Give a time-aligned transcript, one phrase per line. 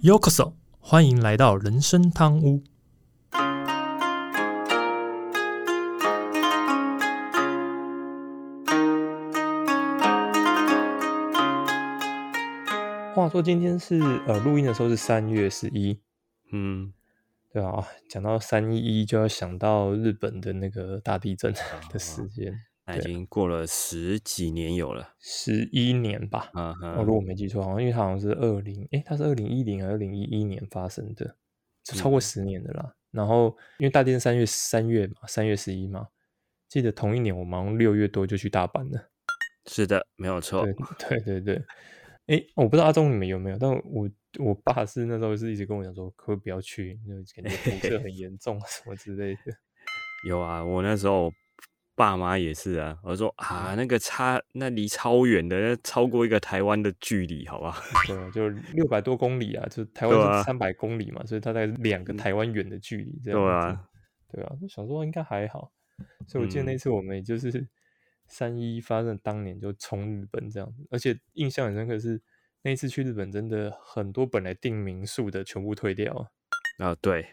[0.00, 2.62] Yokoso，欢迎来到人生汤屋。
[13.12, 13.98] 话说今天是
[14.28, 16.00] 呃录音的时候是三月十一，
[16.52, 16.92] 嗯，
[17.52, 21.52] 对啊，讲到三一一就要想到日本的那个大地震
[21.90, 22.54] 的时间，
[22.88, 26.50] 那已经过了十几年有了，十一年吧。
[26.54, 31.36] 嗯哦，如果我没记错，好像因为它好像是二零，诶，它是二零一零还是二零一一年发生的，
[31.84, 32.94] 就超过十年的啦。
[33.10, 36.08] 然后因为大地震三月三月嘛，三月十一嘛，
[36.68, 39.10] 记得同一年我们好像六月多就去大阪了。
[39.66, 40.64] 是的，没有错。
[40.98, 41.64] 对对对对，
[42.26, 49.52] 诶，我不知道阿忠你们有没有，但我我爸是那时候是一直跟我讲说，可不要去，因为感觉辐射很严重什么之类的。
[50.26, 51.30] 有啊，我那时候
[51.98, 57.76] 爸妈也是啊，我说啊，那个差那离超远的，超过一个台湾的距离，好吧？
[58.06, 63.40] 对啊，就六百多公里啊，就台湾是三百公里嘛，所以它在两个台湾远的距离这样。
[63.40, 63.88] 对啊，
[64.32, 65.72] 对啊，就想说应该还好，
[66.28, 67.66] 所以我记得那次我们也就是
[68.28, 72.22] 三一发生当年就冲日本这样子，而且印象很深刻是
[72.62, 76.30] 那一次去日本，真的很多本来订民宿的全部退掉
[76.78, 77.26] 啊，对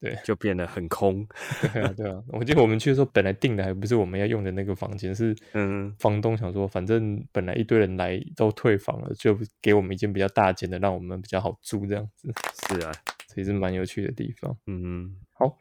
[0.00, 1.26] 对，就变得很空。
[1.60, 12.32] 对啊，对啊，我记得我们去的时候，本来订的还不是我们要用的那个房间，是嗯，房东想说，反正本来一堆人来都退房了，就给我们一间比较大间的，让我们比较好住这样子。
[12.66, 12.92] 是啊，
[13.28, 14.56] 这也是蛮有趣的地方。
[14.66, 15.58] 嗯，好，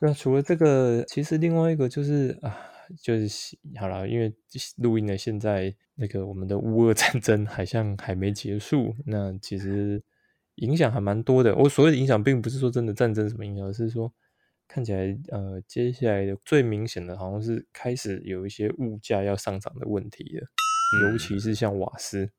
[0.00, 2.56] 那除了这个，其实另外一个就是啊，
[3.00, 4.34] 就是好了，因为
[4.78, 10.02] 录音的现在那个我们的乌俄战争好像还没结束，那其实
[10.60, 11.54] 影响还蛮多的。
[11.54, 14.12] 我所谓的影响，并不是说真的战争什么影响，而是说
[14.68, 20.46] 看起来呃，接下来的最明显的，好像是开始有一些物价要上涨的问题了，
[21.10, 22.30] 尤其是像瓦斯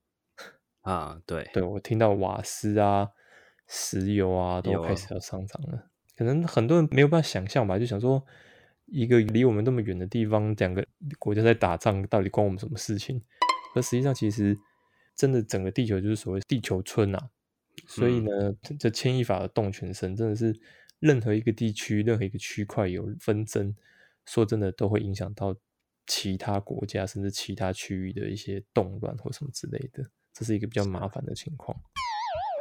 [0.81, 3.09] 啊，对，对我听到瓦斯啊、
[3.67, 5.89] 石油啊都开始要上涨了。
[6.15, 8.23] 可能很多人没有办法想象吧，就想说
[8.85, 10.85] 一个离我们那么远的地方，两个
[11.17, 13.21] 国家在打仗，到底关我们什么事情？
[13.73, 14.57] 而实际上，其实
[15.15, 17.29] 真的整个地球就是所谓地球村啊。
[17.87, 18.29] 所以呢，
[18.79, 20.57] 这牵一发而动全身，真的是
[20.99, 23.75] 任何一个地区、任何一个区块有纷争，
[24.25, 25.55] 说真的都会影响到
[26.07, 31.77] 其他国家甚至其他区域的一些动乱或什么之类的，这是一个比较麻烦的情况。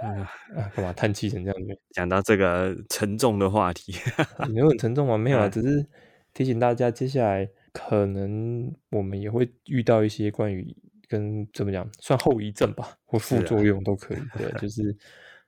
[0.02, 0.08] 啊
[0.56, 0.72] 啊！
[0.74, 1.78] 干嘛叹气成这样子？
[1.90, 3.92] 讲到这个沉重的话题，
[4.54, 5.18] 有很沉重吗？
[5.18, 5.86] 没有啊，只是
[6.32, 10.74] 提醒大家，接下来可能我们也会遇到一些关于
[11.10, 14.18] 跟怎么讲，算后遗症吧，或副作用都可以。
[14.38, 14.96] 对， 就是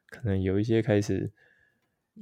[0.09, 1.31] 可能有一些开始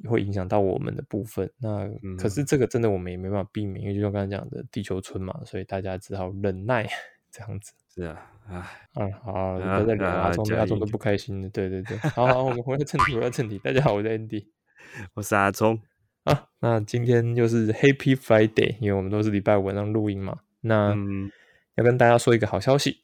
[0.04, 1.50] 会影响到我们的部分。
[1.58, 6.86] 那可是这个真的我们也没办法避免，因为就像刚才讲的地球村嘛，所以大家只好忍耐
[7.32, 7.72] 这样子。
[7.92, 13.58] 是啊，啊，嗯，好，不要再聊阿忠，阿忠都不开心的，对对对，好好，我们回到正题，回到正题。
[13.58, 14.46] 大家好，我是 Andy，
[15.14, 15.80] 我是阿忠
[16.24, 16.46] 啊。
[16.60, 20.40] 那今天就是 Happy Friday，因为我们都是礼拜五晚上录音嘛。
[20.60, 20.94] 那
[21.76, 23.00] 要跟大家说一个好消息，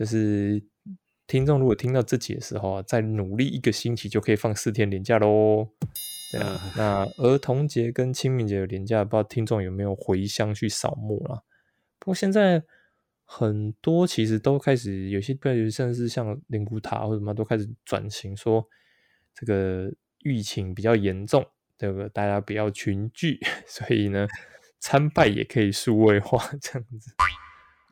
[0.00, 0.64] 就是
[1.26, 5.68] 听众如果听到这集的时候啊，再努力一个星期就可以放四天连假喽。
[6.32, 11.42] 对啊，那儿童节跟清明节有连假，不知道听众有没有回乡去扫墓啦？
[11.98, 12.64] 不过现在。
[13.32, 18.66] 很多其实都开始有些，比如甚至像灵骨塔或者什么，都开始转型，说
[19.32, 19.88] 这个
[20.24, 21.46] 疫情比较严重，
[21.78, 23.38] 这个大家不要群聚，
[23.68, 24.26] 所以呢，
[24.80, 27.14] 参拜也可以数位化这样子。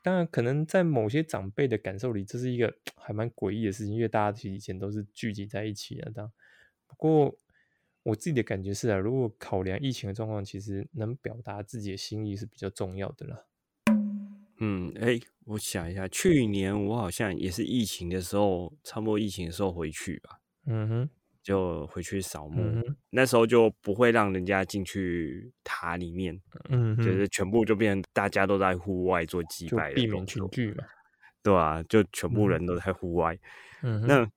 [0.09, 6.11] 当然，可能在某些长辈的感受里，这是一个还蛮诡异的事情，因为大家其实以前都是聚集在一起的。
[6.13, 6.33] 当
[6.87, 7.37] 不过
[8.05, 13.45] 我自己的感觉是啊，如果考量疫情的状况，其实能表达自己的心意是比较重要的啦。
[14.61, 20.41] 嗯，哎，我想一下，去年我好像也是疫情的时候，差不多疫情的时候回去吧。
[20.65, 21.11] 嗯哼，
[21.49, 22.61] 就回去扫墓，
[23.09, 26.39] 那时候就不会让人家进去塔里面。
[26.69, 30.85] 嗯，就是全部就变成大家都在户外做祭拜，避免群聚嘛。
[31.43, 33.35] 对啊，就全部人都在户外。
[33.83, 34.29] 嗯，那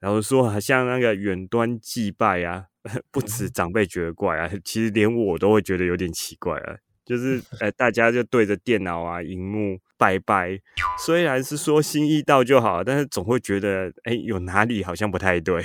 [0.00, 2.66] 然后说，好像那个远端祭拜啊，
[3.12, 6.76] 不止长辈觉得怪啊，其实连我都会觉得有点奇怪啊。
[7.04, 10.58] 就是 呃，大家就对着电脑啊、荧幕拜拜，
[10.98, 15.62] 虽然是说心意到就好，但是总会觉得哎，有哪里好像不太对。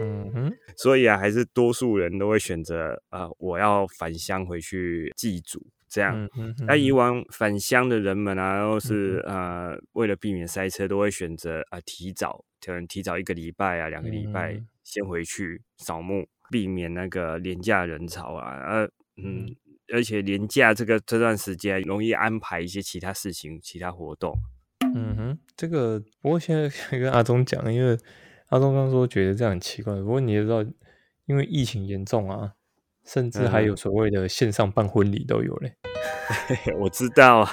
[0.00, 6.28] 嗯哼，所以啊，还是多数人都会选择啊，我要返乡回去祭祖这样。
[6.66, 18.56] 那以往返乡的人们啊，都是呃，为了避免塞车，都会选择啊，提早可能提早一个礼拜啊、两个礼拜先回去扫墓，避免那个廉价人潮啊。
[18.66, 19.54] 呃，嗯。
[19.94, 24.36] 而且年假这个这段时间容易安排一些其他事情、其他活动。
[24.96, 26.68] 嗯哼，这个不过现在
[26.98, 27.96] 跟阿忠讲，因为
[28.48, 30.64] 阿东刚说觉得这样很奇怪，不过你也知道，
[31.26, 32.52] 因为疫情严重啊，
[33.04, 35.74] 甚至还有所谓的线上办婚礼都有嘞。
[36.80, 37.52] 我知道啊，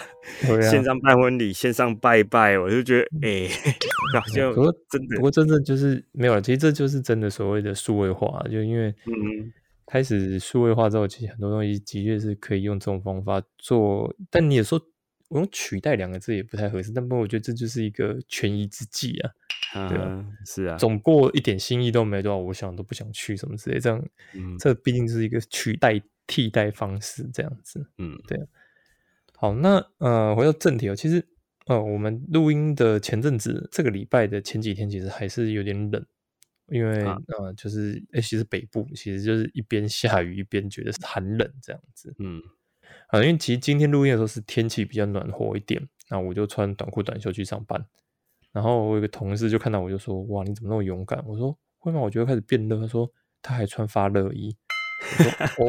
[0.62, 3.48] 线上办婚礼、线上拜拜，我就觉得哎，
[4.20, 6.42] 好像不过真的，不过真的就是没有了。
[6.42, 9.54] 其实这就是真的所谓的数位化，就因为嗯，
[9.86, 14.12] 开始数位化之后，其实很多东西的确是可以用这种方法做。
[14.32, 14.82] 但你也说
[15.30, 19.30] 我用取代两个字也不太合适，但不过我觉得这就是一个权宜之计啊。
[19.74, 28.40] 对啊，是啊，总过一点心意都没多少，我想都不想去什么之类，这样，嗯，这毕竟是一个取代替代方式，这样子，嗯，对。
[29.36, 31.28] 好，那呃，回到正题哦，其实
[31.66, 36.06] 呃，我们录音的前阵子，这个礼拜的前几天，其实还是有点冷，
[36.68, 42.42] 因为呃，就是哎，其实北部其实就是一边下雨一边觉得是寒冷这样子，嗯，
[43.08, 47.86] 啊，因为其实今天录音的时候是天气比较暖和一点，那我就穿短裤短袖去上班。
[48.54, 52.00] 然后我有个同事就看到我就说：“哇，你怎么那么勇敢？”我说：“会吗？
[52.00, 53.12] 我觉得开始变热。”他说
[53.42, 54.56] ：“他还穿发热衣。”
[55.58, 55.66] 哦，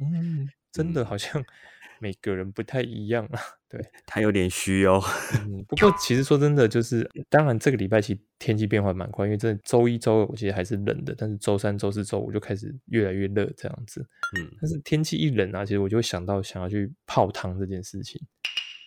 [0.00, 1.44] 嗯，真的好像
[2.00, 3.40] 每个人不太一样啊。
[3.68, 5.02] 对他有点虚哦。
[5.46, 14.06] 嗯，不过其实说真的，就是当然这个礼拜其实天气变化蛮快，因为这周一周二我其实还是冷的，但是周三周四周五就开始越来越热这样子。
[14.38, 18.20] 嗯，但是天气一冷啊，其实我就会想到想要去泡汤这件事情。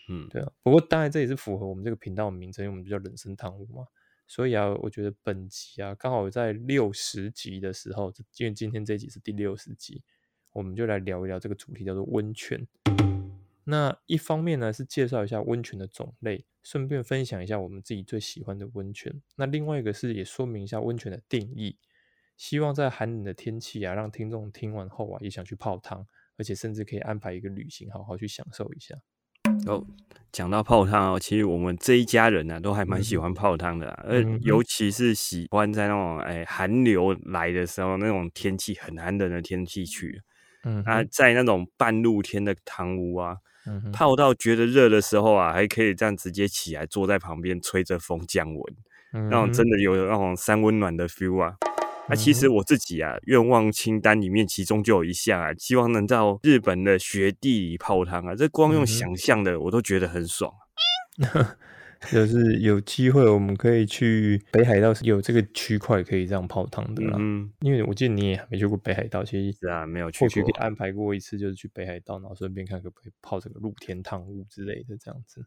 [0.08, 3.86] 嗯，对啊，不过当然这也是符合我们这个频道的名称，因为我们叫人生汤屋嘛，
[4.28, 10.04] 所以啊，我觉得本集啊刚好在六十集的时候，因为今天这集是第六十集，
[10.52, 12.68] 我们就来聊一聊这个主题，叫做温泉。
[13.64, 19.24] 那一方面呢是介绍一下温泉的种类，顺便分享一下我们自己最喜欢的温泉。
[19.36, 21.80] 那另外一个是也说明一下温泉的定义，
[22.38, 26.06] 希望在寒冷的天气啊，让听众听完后啊也想去泡汤，
[26.38, 28.96] 而且甚至可以安排一个旅行，好好去享受一下。
[29.68, 29.84] 哦，
[30.32, 40.22] 讲到泡汤哦，其实我们这一家人呢，都还蛮喜欢泡汤的，呃，尤其是喜欢在那种哎寒流来的时候，那种天气很寒冷的天气去，
[40.64, 43.38] 嗯，啊，在那种半露天的汤屋啊，
[43.92, 51.56] 泡到觉得热的时候啊，还可以这样直接起来坐在旁边吹着风降温，那种真的有那种三温暖的 feel 啊。
[52.08, 58.36] 那其实我自己啊，愿望清单里面其中就有一项啊，希望能到日本的雪地里泡汤啊。
[58.36, 60.54] 这光用想象的，我都觉得很爽。
[62.12, 67.16] 就是有机会，我们可以去北海道，有这个区块可以这样泡汤的啦。
[67.20, 70.28] 嗯，因为我记得你也没去过北海道，其实是啊，没有去过。
[70.28, 75.44] 或许可以安排过一次，就是去北海道，然后顺便看可不可以泡这个露天汤屋之类的这样子。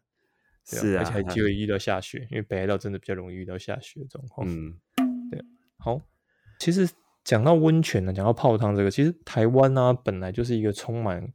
[0.65, 4.45] 是啊，而且还机会遇到下雪，因为北海道真的比较容易遇到下雪的状况。
[4.49, 4.75] 嗯，
[5.31, 5.41] 对，
[5.77, 6.01] 好。
[6.59, 6.87] 其实
[7.23, 11.25] 讲到温泉呢，讲到泡汤这个，其实台湾呢本来就是一个充满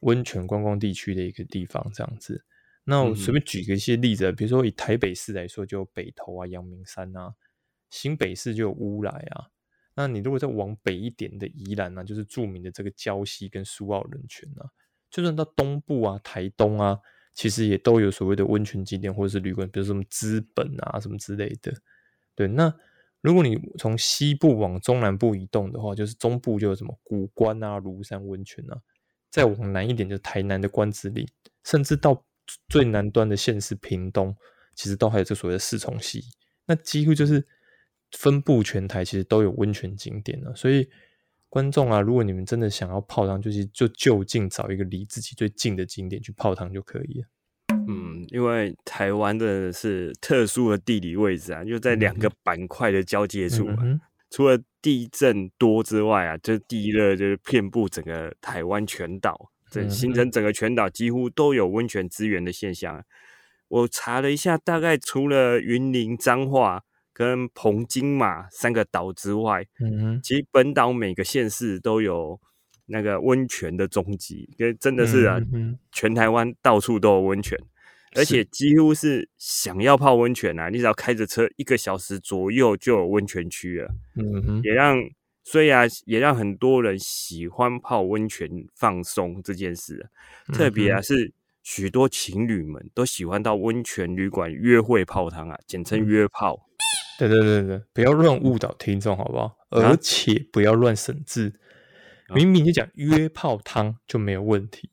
[0.00, 2.44] 温泉观光地区的一个地方，这样子。
[2.84, 7.30] 那我随便举个一些例子，比如说以台北市来说，就有北投啊、阳明山啊；
[7.90, 9.46] 新北市就有乌来啊。
[9.94, 14.66] 那你如果再往北一点的宜兰呢，就是著名的这个礁溪跟苏澳人泉啊。
[15.10, 16.98] 就算到东部啊、台东啊，
[17.34, 21.72] 其实也都有所谓的温泉景点或者是旅馆，比如什么资本啊什么之类的。
[22.34, 22.74] 对，那。
[23.22, 28.76] 如果你从西部往中南部移动的话，就是中部就有什么古关啊、庐山温泉啊，
[29.30, 31.26] 再往南一点就是台南的关子岭，
[31.64, 32.24] 甚至到
[32.68, 34.36] 最南端的县市屏东，
[34.74, 36.22] 其实都还有这所谓的四重溪。
[36.66, 37.46] 那几乎就是
[38.10, 40.52] 分布全台，其实都有温泉景点了。
[40.56, 40.88] 所以
[41.48, 47.26] 观众啊，如果你们真的想要泡汤，就是就就近找一个离自己最近的景点去泡汤就可以了。
[47.88, 53.76] 嗯，因为台湾的是特殊的地理位置啊，就在两个板块的交界处啊。
[54.30, 63.04] 除了地震多之外啊，就地热就是遍布整个台湾全岛，这形成整个全岛几乎都有温泉资源的现象。
[63.68, 72.40] 我查了一下，大概除了云林彰化跟澎金马三个岛之外，嗯其实本岛每个县市都有。
[72.86, 75.38] 那个温泉的踪迹，因为真的是啊，
[75.92, 77.56] 全台湾到处都有温泉，
[78.14, 83.94] 而且几乎是想要泡温泉啊，你只要开着车一个小时左右就有温泉区了。
[84.16, 84.96] 嗯哼，也让
[85.44, 90.08] 虽然啊，也让很多人喜欢泡温泉放松这件事。
[90.52, 96.68] 特别啊，是许多情侣们都喜欢到温泉旅馆约会泡汤啊，简称约泡。
[97.18, 99.56] 对对对对，不要乱误导听众好不好？
[99.70, 101.52] 而且不要乱省字。
[102.34, 104.88] 明明就讲约泡汤就没有问题，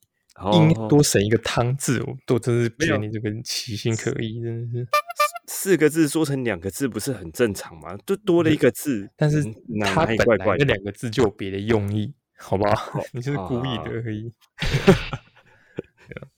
[0.54, 4.88] 硬多省一个汤字，我都真是觉得你这个奇心可疑，真的是
[5.48, 7.98] 四个字说成两个字不是很正常吗？
[8.06, 9.44] 就多了一个字，但是
[9.84, 13.02] 它本来那两个字就有别的用意，好不好？
[13.12, 14.32] 你就是故意的而已。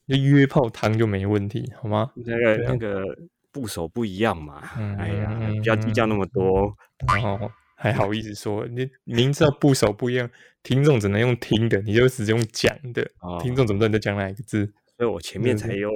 [0.07, 2.11] 就约泡汤就没问题，好吗？
[2.15, 3.03] 那个那个
[3.51, 4.61] 部首不一样嘛，
[4.97, 6.75] 哎呀，不要计较那么多。
[7.07, 7.49] 然后
[7.81, 10.29] 还好意思说，你明知道部首不一样，
[10.61, 13.09] 听众只能用听的，你就只用讲的，
[13.41, 14.71] 听众怎么知道你在讲哪一个字？
[14.97, 15.89] 所以我前面才有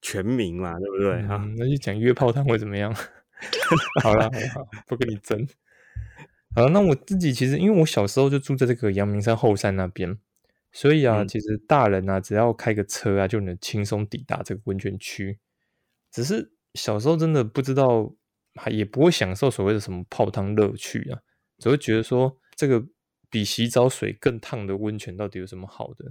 [0.00, 1.22] 全名嘛，对不对？
[1.26, 2.94] 哈，那就讲约炮汤会怎么样？
[4.02, 5.46] 好了，好，不跟你争。
[6.56, 10.18] 好，那我自己其实因为我小时候就住在这个阳明山后山那边。
[10.72, 15.38] 所以啊，其实大人啊，只要开个车啊，就能轻松抵达这个温泉区。
[16.10, 18.14] 只是小时候真的不知道，
[18.68, 21.20] 也不会享受所谓的什么泡汤乐趣啊，
[21.58, 22.84] 只会觉得说这个
[23.30, 26.04] 比洗澡水更烫的温泉到底有什么好的？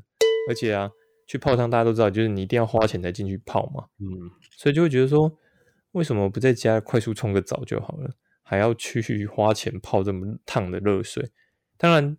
[0.50, 0.90] 而且啊，
[1.28, 3.86] 去泡汤大家都知道，就是你一定要花钱才进去泡嘛。
[4.00, 4.08] 嗯，
[4.52, 5.38] 所以就会觉得说，
[5.92, 11.32] 为什么不在家快速冲个澡就好了，还要去 花钱泡这么烫的热水？
[11.78, 12.18] 当然。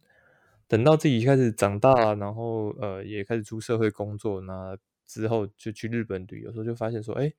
[0.70, 7.32] 等到自己开始长大，然后呃也开始出社会工作，那之后就去日本旅游，时候就发现说，哎，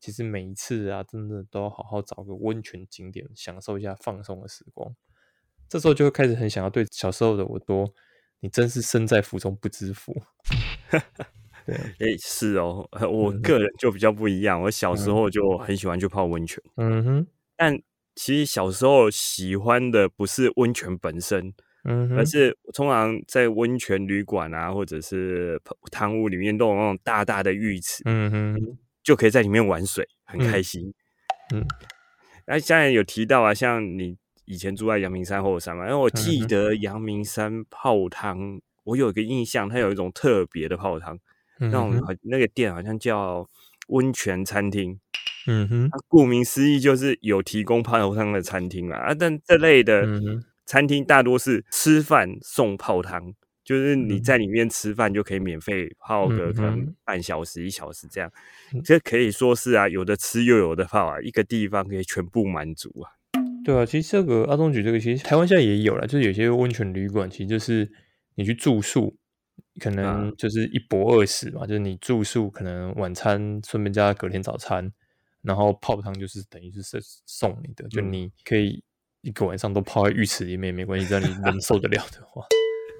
[0.00, 4.94] 其实每一次啊，真的都要好好找个温泉景点，享受一下放松的时光。
[5.68, 7.92] 这时候就会开始很想要对小时候的我说，
[8.40, 10.12] 你真是身在福中不知福。
[11.66, 16.60] 对，哎，是哦， 我个人就比较不一样，我小时候就很喜欢去泡温泉。
[16.76, 17.26] 嗯哼，
[17.56, 17.78] 但
[18.16, 21.52] 其实小时候喜欢的不是温泉本身。
[21.84, 25.58] 嗯，而是通常在温泉旅馆啊，或者是
[25.90, 30.92] 汤屋里面都有那种大大的浴池，嗯哼，就可以在里面玩水，很开心。
[31.52, 31.66] 嗯，
[32.46, 41.18] 那现在有提到啊，像你以前住在阳明山后山嘛，因为我记得阳明山泡汤，我有一个印象，它有一种特别的泡汤，
[41.58, 43.48] 那种那个店好像叫
[43.88, 44.98] 温泉餐厅。
[45.46, 50.06] 嗯哼，顾名思义就是有提供泡汤的餐厅啊，啊，但这类的。
[50.66, 53.34] 餐厅大多是吃饭送泡汤，
[53.70, 58.28] 就是你在里面吃饭就可以免费泡个可能半小时一小时这样，
[58.84, 63.12] 这可以说是啊，有的吃又有的泡啊，一个地方可以全部满足啊。
[63.64, 67.88] 对啊，其实这个阿东举这个，其实台湾现在也有了，就是有些温泉旅馆，其实就是
[68.34, 69.16] 你去住宿，
[69.80, 70.34] 可能。
[70.36, 74.90] 就是一博二十嘛，就是你住宿可能晚餐顺便加隔天早餐，
[75.42, 76.82] 然后泡汤就是等于是
[77.24, 78.82] 送你的，就你可以。
[79.22, 82.42] 一个晚上都泡在浴池里面没关系，只要你能受得了的话，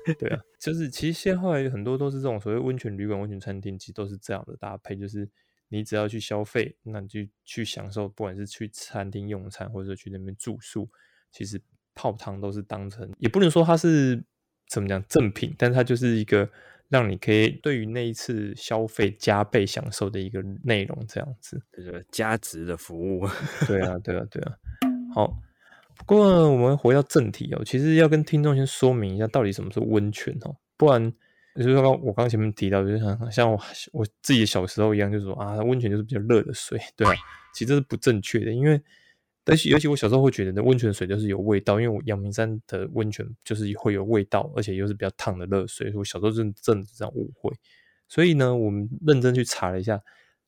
[0.19, 5.29] 对啊， 就是其实现在后来很多都是这种所谓温泉旅馆、温泉餐厅，其实都是这样的搭配，就是
[5.69, 10.89] 你只要去消费，那你就去享受，不管是去餐厅用餐，或者去那边住宿，
[11.31, 11.61] 其实
[11.95, 14.25] 泡汤都是当成，也不能说它是
[14.69, 16.51] 怎么讲正品，但它就是一个
[16.89, 23.27] 让你可以对于那一次消费加倍享受的一个内容，这样子，这个加值的服务，
[23.69, 24.57] 对啊，对啊，对啊，
[25.15, 25.50] 好。
[26.07, 31.13] 不过我们回到正题哦，其实要跟听众先说明一下，到底什么是温泉哦，不然
[31.55, 33.61] 就是说我刚前面提到，就是像像我
[33.93, 37.13] 我自己小时候一样，就是说啊，温泉就是比较热的水， 对啊，
[37.53, 38.81] 其实这是不正确的，因为
[39.45, 47.53] 但是尤其我小时候会觉得那温泉水就是有味道，因为我阳明山的温泉就是会有味道，而且又是比较烫的热水，所以我小时候真真的这样误会，
[48.09, 50.01] 所以呢，我们认真去查了一下，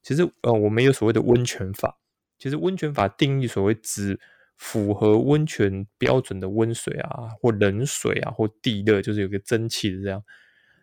[0.03, 1.99] 其实呃，我们有所谓的温泉法，
[2.39, 4.19] 其实温泉法定义所谓指。
[4.62, 10.23] 符合温泉标准的温水啊，或冷水啊，或地热，就是有个蒸汽的这样。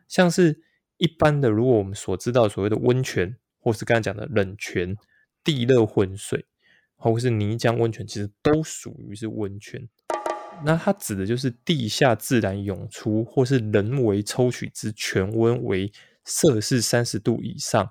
[0.05, 0.59] 像是
[0.97, 4.97] 一般的，如果我们所知道所谓的温泉，或是刚才讲的冷泉、
[5.45, 6.45] 地热混水，
[6.97, 9.87] 或是泥浆温泉，其实都属于是温泉。
[10.65, 15.89] 那它指的就是地下自然涌出，或是人为抽取之泉温为
[16.25, 17.89] 摄氏三十度以上，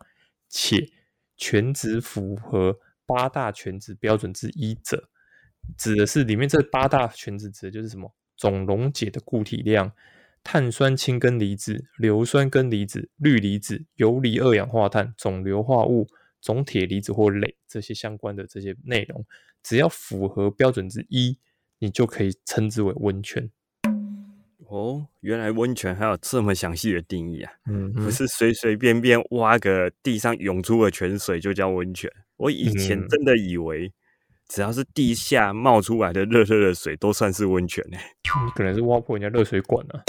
[0.50, 0.90] 且
[1.38, 5.08] 泉质符合八大泉质标准之一者。
[5.76, 8.14] 指的是里面这八大泉子，指的就是什么？
[8.36, 9.90] 总溶解的固体量、
[10.44, 16.06] 碳酸氢根离子、硫酸根离子、氯离子、游离二氧化碳、总硫化物、
[16.40, 19.26] 总铁离子或镁这些相关的这些内容，
[19.64, 21.36] 只要符合标准之一，
[21.80, 23.50] 你就可以称之为温泉。
[24.68, 27.52] 哦，原来温泉还有这么详细的定义啊！
[27.66, 32.08] 嗯，不是随随便便挖个地上涌出的泉水就叫温泉。
[32.36, 33.92] 我以前真的以为。
[34.48, 37.98] 只要是地下冒出来的热热的水，都算是温泉呢。
[38.44, 40.04] 你可能是挖破人家热水管了。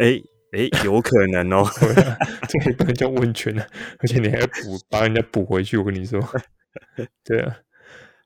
[0.00, 0.20] 哎
[0.52, 1.64] 哎，有可能哦。
[2.48, 3.66] 这个不能叫温泉了，
[3.98, 5.76] 而且你还要补，把人家补回去。
[5.76, 6.20] 我跟你说，
[7.22, 7.58] 对啊。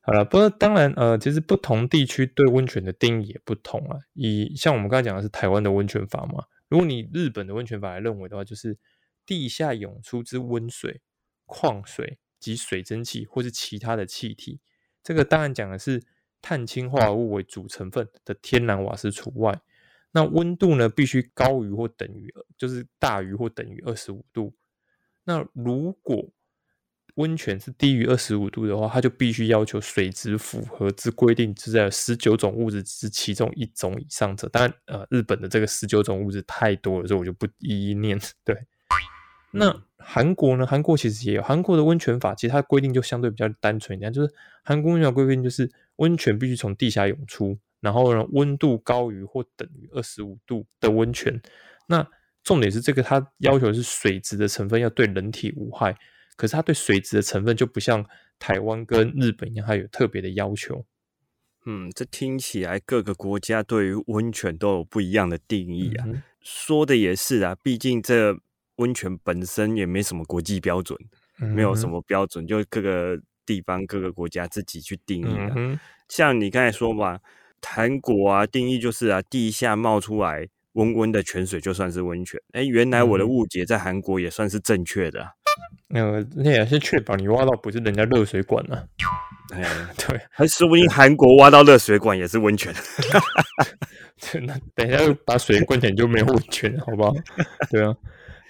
[0.03, 3.99] 好了，不过当然，呃，其实不同地区对温泉的定义也不同啊。
[4.15, 8.79] 以像我们刚才讲的是台湾的温泉法嘛，如果你日本的温泉法来认为的话，就是
[9.27, 11.01] 地下涌出之温水、
[11.45, 14.61] 矿水及水蒸气，或是其他的气体。
[15.07, 16.03] 这个当然讲的是
[16.43, 19.57] 碳氢化合物为主成分的天然瓦斯除外。
[20.11, 24.53] 那温度呢，必须高于或等于，就是大于或等于二十五度。
[25.23, 26.29] 那如果
[27.15, 34.49] 温泉是低于二十五度的话，它就必须要求水质符合之规定，是在十九种物质之其中一种以上者。
[34.49, 38.19] 当然，呃，日本的这个十九种物质太多了，所以我就不一一念。
[38.45, 38.57] 对，
[39.57, 40.67] 那韩国呢？
[40.67, 44.33] 韩国其实也有韩国的温泉法，其实它的规定就相对比较单纯一点，就是
[44.63, 51.41] 韩国温泉规定就是温泉必须从地下涌出，然后呢温度高于或等于二十五度的温泉。
[51.89, 52.07] 那
[52.45, 55.97] 重点是这个，它要求是水质的成分要对人体无害。
[56.37, 58.05] 可是它对水质的成分就不像
[58.39, 60.85] 台湾跟日本一样，它有特别的要求。
[61.65, 66.07] 嗯，这听起来各个国家对于温泉都有不一样的定义啊。
[66.41, 68.39] 说的也是啊，毕竟这
[68.77, 70.99] 温泉本身也没什么国际标准，
[71.39, 75.79] 没有什么标准，就各个地方各个国家自己去定义的。
[76.09, 77.19] 像你刚才说嘛，
[77.63, 82.41] 韩国啊，定义就是啊，地下冒出来温温的泉水就算是温泉。
[82.53, 85.33] 哎，原来我的误解在韩国也算是正确的。
[85.89, 86.03] 那
[86.35, 88.85] 那也是确保你挖到不是人家热水管呢？
[89.55, 89.63] 哎，
[89.97, 92.75] 对，还说不定韩国挖到热水管也是温泉。
[94.47, 97.15] 那等一下把水灌起来就没有温泉，好不好？
[97.71, 97.95] 对啊，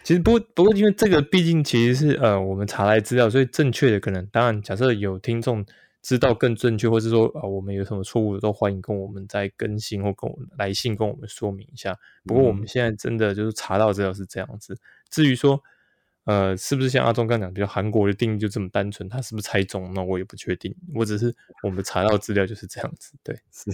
[0.06, 5.66] 其实不不过因为这个毕竟其实是呃我们查来资料，所以正确的可能当然假设有听众
[6.00, 11.98] 知道更正确，或是说啊我们有什么错误的，都欢迎跟我们再更新或跟我们来信跟我们说明一下。
[12.24, 14.78] 不过我们现在真的就是查到资料是这样子，
[15.10, 15.60] 至于说。
[16.26, 19.08] 呃，是不是像阿忠刚讲，比如韩国的定义就这么单纯？
[19.08, 19.92] 他是不是猜中？
[19.94, 20.74] 那我也不确定。
[20.92, 21.32] 我只是
[21.62, 23.12] 我们查到资料就是这样子。
[23.22, 23.70] 对，是，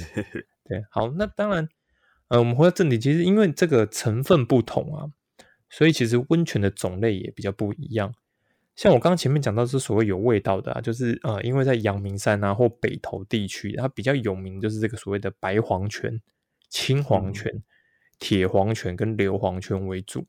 [0.63, 0.85] 对。
[0.91, 1.67] 好，那当然，
[2.29, 5.09] 呃，我们回到正题，其实因为这个成分不同啊，
[5.73, 8.15] 所以其实温泉的种类也比较不一样。
[8.77, 16.21] 像我刚刚前面讲到是所谓有味道的啊，就是呃，因为在阳明山啊或北投地区，它比较有名就是这个所谓的白黄泉、
[16.69, 17.63] 青黄泉、
[18.19, 20.27] 铁黄泉跟硫黄泉为主。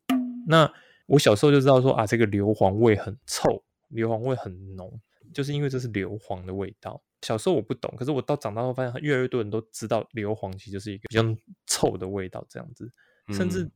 [0.48, 0.72] 那
[1.06, 5.00] 我小时候就知道说啊，这个硫磺味很臭，硫磺味很浓，
[5.34, 7.02] 就是因为这是硫磺的味道。
[7.22, 11.24] 小时候我不懂，可是我到长大后发现，越来越多人都知道硫磺其实就是一个比较
[11.66, 12.92] 臭的味道，这样子。
[13.30, 13.70] 甚至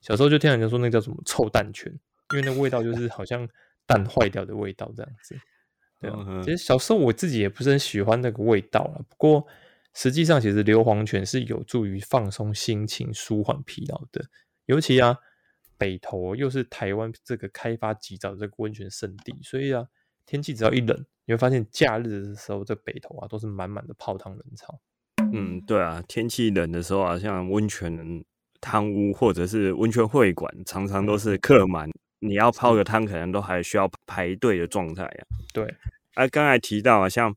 [0.00, 1.92] 小时候就听人家说那叫什么臭蛋泉，
[2.32, 3.48] 因为那味道就是好像
[3.86, 5.36] 蛋坏掉的味道这样子。
[6.00, 9.04] 对啊，其实小时候我自己也不是很喜欢那个味道了。
[9.08, 9.46] 不过
[9.94, 14.24] 实际上，其实硫磺泉是有助于放松心情、舒缓疲劳的，
[14.66, 15.18] 尤其啊。
[15.80, 19.86] 北投又是台湾这个开发极早的这个温泉圣地，所以啊，
[20.26, 24.76] 天气只要一冷，你会发现假日的时候，这北投啊都是满满的泡汤人潮。
[25.32, 27.96] 嗯，对啊，天气冷的时候啊，像温泉
[28.60, 31.90] 汤屋或者是温泉会馆，常常都是客满，
[32.20, 35.22] 你要泡个汤，可能都还需要排队的状态啊。
[35.52, 35.74] 对，
[36.14, 37.34] 啊，刚才提到啊，像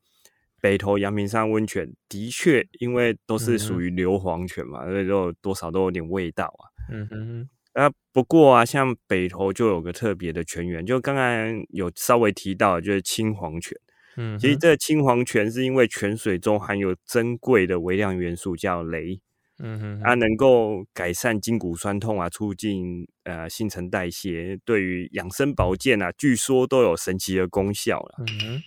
[0.61, 6.63] 北投阳明山温泉，的确因为都是属于硫磺泉嘛，所以就多少都有点味道啊。
[6.91, 7.49] 嗯哼。
[7.73, 13.77] 啊，不过啊，像北投就有个特别的泉源，就刚刚有稍微提到，就是青黄泉。
[14.17, 19.21] 嗯，其实这青黄泉是因为泉水中含有珍贵的微量元素叫镭，
[19.63, 28.15] 嗯哼，它能够改善筋骨酸痛啊，促进呃新陈代谢，对于养生保健啊，据说都有神奇的功效了。
[28.19, 28.63] 嗯哼，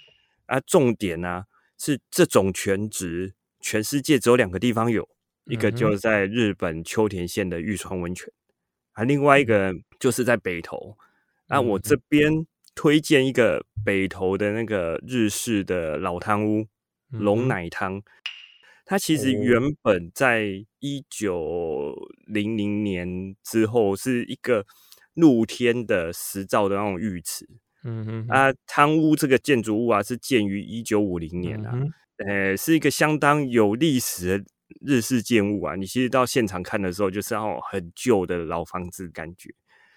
[0.47, 1.45] 啊，重点呢
[1.79, 5.09] 是这种泉质，全世界只有两个地方有，
[5.47, 8.33] 一个就是在日本秋田县的玉川温泉。
[8.93, 10.97] 啊，另外一个就是在北投，
[11.49, 16.69] 那我这边推荐一个北投的那个日式的老汤屋
[17.09, 18.01] 龙奶汤，
[18.85, 21.95] 它其实原本在一九
[22.27, 24.67] 零零年之后是一个
[25.15, 27.49] 露天的石造的那种浴池，
[27.85, 31.73] 嗯哼，啊，汤屋这个建筑物啊是建于一九五零年啊，
[32.19, 34.45] 呃，是一个相当有历史的。
[34.81, 39.51] 日式建物啊，你其实到现场看的时候，就是那种很旧的老房子感觉。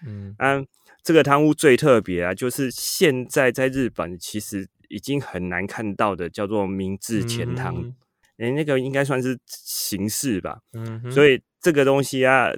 [0.06, 0.62] 嗯，啊，
[1.02, 7.92] 这个汤屋最特别啊，就是现在在日本其实已经很难看到的，叫做明治钱汤。
[8.38, 10.58] 哎，那个应该算是形式吧。
[10.72, 12.50] 嗯，所以这个东西啊，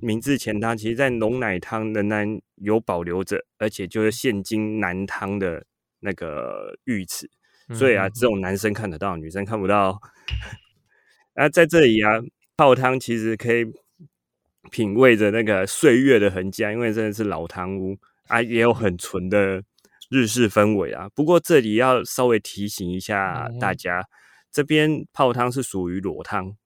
[0.00, 5.64] 明治前汤，其实在浓奶汤仍然有保留着，而且就是现今南汤的
[6.00, 7.28] 那个浴池。
[7.72, 9.98] 所以啊，只有男生看得到，女生看不到。
[11.34, 12.20] 啊，在这里啊，
[12.54, 13.64] 泡汤其实可以
[14.70, 17.96] 品味着那个岁月的痕迹啊，因为真的是老汤屋
[18.28, 19.62] 啊，也有很纯的
[20.10, 21.08] 日式氛围啊。
[21.14, 24.04] 不过这里要稍微提醒一下大家，
[24.52, 26.56] 这边泡汤是属于裸汤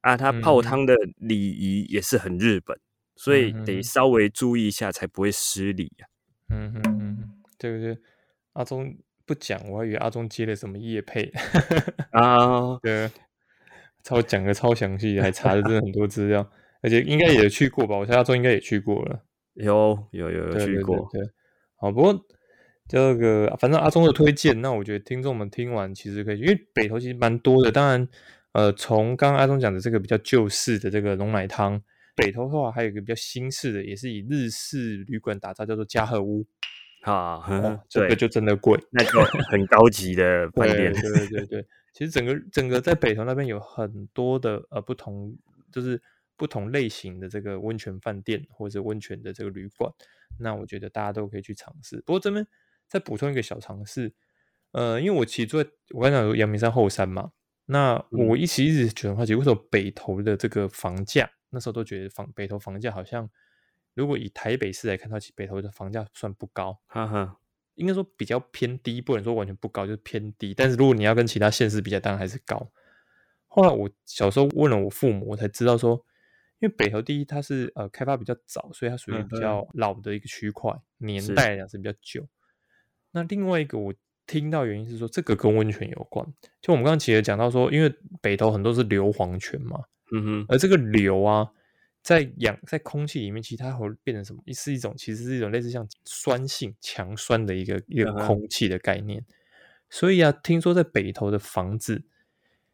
[0.00, 2.78] 啊，它泡汤的礼仪也是很日本，
[3.16, 6.06] 所以得稍微注意一下，才不会失礼呀。
[6.50, 7.96] 嗯哼嗯，对不对？
[8.54, 11.32] 阿忠不讲，我还以为阿忠接了什么叶配
[12.10, 12.76] 啊？
[12.82, 13.10] 对。
[14.04, 16.48] 超讲的超详细，还查了真的很多资料，
[16.80, 17.96] 而且应该也去过吧？
[17.96, 19.22] 我猜阿忠应该也去过了，
[19.54, 20.96] 有有有有去过。
[21.12, 21.20] 对，
[21.76, 22.26] 好，不过
[22.88, 27.70] 这个反正阿忠的推荐，那我觉得听众们听完其实可以，因为北投其实蛮多的。
[27.70, 28.08] 当然，
[28.52, 31.78] 呃，从刚刚阿忠讲的这个比较旧式的这个龙奶汤，
[32.16, 36.46] 北投的话还有一个比较新式的，也是以日式旅馆打造，叫做嘉禾屋。
[37.02, 39.20] 啊，这个就真的贵，那就
[39.50, 40.90] 很高级的饭店。
[40.94, 45.36] 对对对对，其实整个整个在北投那边有很多的呃不同，
[45.70, 46.00] 就是
[46.38, 49.92] 不同类型的这个温泉饭店或者温泉的这个旅馆。
[50.38, 52.02] 那我觉得大家都可以去尝试。
[52.06, 52.46] 不过这边。
[52.88, 54.14] 再补充一个小尝试，
[54.72, 57.32] 呃，因为我其实住在我刚讲有阳明山后山嘛，
[57.66, 63.28] 那我一直一直觉得好奇，为什么北投的这个房价那时候都觉得房北投房价好像，
[63.94, 67.38] 如果以台北市来看，它其北投的房价算不高，哈哈，
[67.74, 70.54] 应该说比较偏低，不能说完全不高，就是偏低。
[70.54, 72.70] 但是如果你要跟其他县市比较，当然还是高。
[73.46, 76.04] 后来我小时候问了我父母，我才知道说，
[76.58, 82.26] 因为北投第一它是呃开发比较早，所以它属于比较老的一个区块，年代来讲是比较久。
[83.12, 83.94] 那另外一个我
[84.26, 86.26] 听到原因是说，这个跟温泉有关。
[86.60, 89.80] 就我们刚刚其实讲到说，因为北投很多是硫磺泉嘛，
[90.12, 91.50] 嗯哼，而这个硫啊，
[92.02, 94.42] 在氧在空气里面，其实它会变成什么？
[94.52, 99.24] 是一种其实是一种类似像酸性强酸的一个一个空气的概念。
[99.88, 102.04] 所以啊，听说在北投的房子，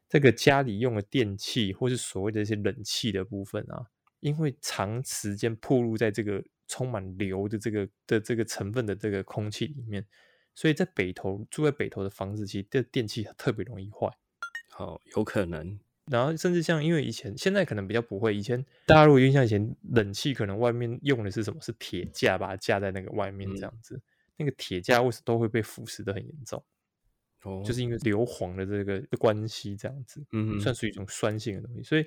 [0.08, 3.86] 这个家里用的电器或是所谓的一些冷气的部分啊，
[4.18, 6.42] 因为长时间暴露在这个。
[6.66, 10.06] 充满硫的这个的这个成分的这个空气里面，
[10.54, 14.08] 所以在北头住在北头的房子，其实电电器特别容易坏。
[14.70, 15.78] 好，有可能。
[16.10, 21.58] 然后甚至像，因为以前现在可能比较不会，以前大家如果印象以前冷气可能外面用的是什么？
[21.62, 23.98] 是铁架，把它架在那个外面这样子。
[24.36, 26.62] 那个铁架为什么都会被腐蚀的很严重？
[27.44, 30.22] 哦，就是因为硫磺的这个关系这样子。
[30.32, 31.82] 嗯，算是一种酸性的东西。
[31.82, 32.04] 所以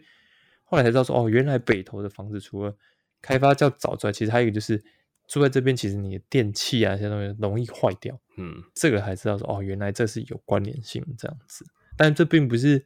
[0.64, 2.78] 后来才知道说，哦，原来北头的房子除了
[3.22, 4.84] 开发较早出来，其实还有一个就是
[5.28, 8.20] 住在这边，其实你的电器啊，这些东西容易坏掉。
[8.38, 11.66] 嗯，这个还知道说哦，原来这是有关联性这样子。
[11.98, 12.86] 但这并不是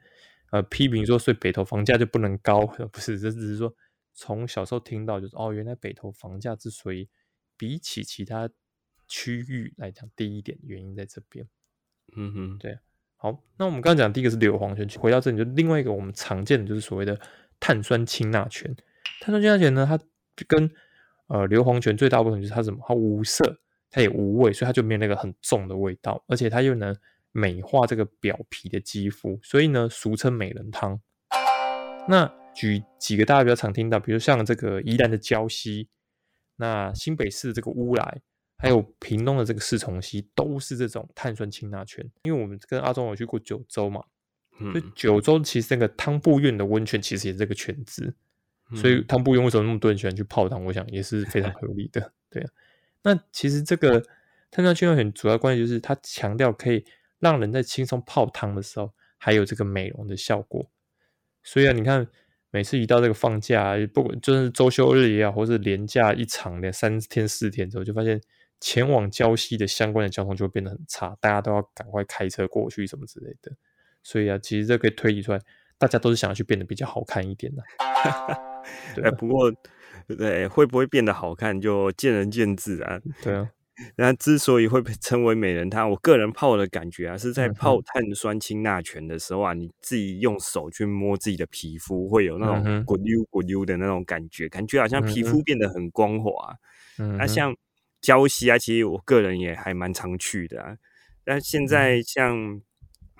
[0.51, 3.75] 呃批评说，所以北投房价就不能高， 不是，这只是说
[4.13, 7.09] 从小时候听到就是哦，原来北投房价之所以
[7.57, 8.49] 比起其他
[9.07, 11.45] 区域来讲低一点，原因在这边。
[12.15, 12.79] 嗯哼，对。
[13.17, 17.19] 好，那我们刚刚讲第一个是硫磺泉，回到这里就另外一个我们常见的就是所谓的
[17.59, 18.75] 碳酸氢钠泉。
[19.19, 19.99] 碳酸氢钠泉呢，它
[20.47, 20.69] 跟
[21.27, 22.79] 呃硫磺泉最大不同就是它什么？
[22.87, 26.95] 它无色，它也无味，所以它就没有那个很重的味道，而且它又能
[27.31, 30.99] 美化这个表皮的肌肤，所以呢俗称美人汤。
[32.07, 35.87] 那举几个大家比较常听到，比如像这个宜兰的礁溪，
[36.57, 38.21] 那新北市这个乌来，
[38.57, 42.05] 还有屏东的这个四重溪，都是这种碳酸氢钠泉。
[42.23, 44.03] 因为我们跟阿忠有去过九州嘛，
[44.59, 48.13] 所以九州其实那个汤布院的温泉其实也是这个泉质。
[48.75, 50.63] 所以汤布用为什么那么多人喜欢去泡汤？
[50.65, 52.49] 我想也是非常合理的，对啊。
[53.03, 53.99] 那其实这个
[54.51, 56.85] 碳酸氢钠泉主要关键就是它强调可以
[57.19, 60.69] 让人在轻松泡汤的时候，还有这个美容的效果。
[61.43, 62.07] 所以啊，你看
[62.51, 68.21] 每次一到这个放假，不管就是周休日也好，或是连假一场的三天四天之后，就发现
[68.59, 73.51] 前往礁溪的相关的交通就会变得很差，大家都要赶快开车过去什么之类的。
[74.03, 75.39] 所以啊，其实这可以推理出来，
[75.77, 77.63] 大家都是想要去变得比较好看一点的。
[79.03, 79.51] 哎，不过，
[80.07, 82.99] 对，会不会变得好看就见仁见智啊。
[83.21, 83.49] 对啊，
[83.95, 96.55] 那之所以会被称为美人汤，我个人泡的感觉啊，是在泡碳酸氢钠泉的时候啊，你自己用手去摸自己的皮肤，会有那种滚溜滚溜的那种感觉，感觉好像皮肤变得很光滑。
[97.17, 97.55] 那像
[98.01, 100.77] 礁溪啊，其实我个人也还蛮常去的啊。
[101.25, 102.61] 那现在像。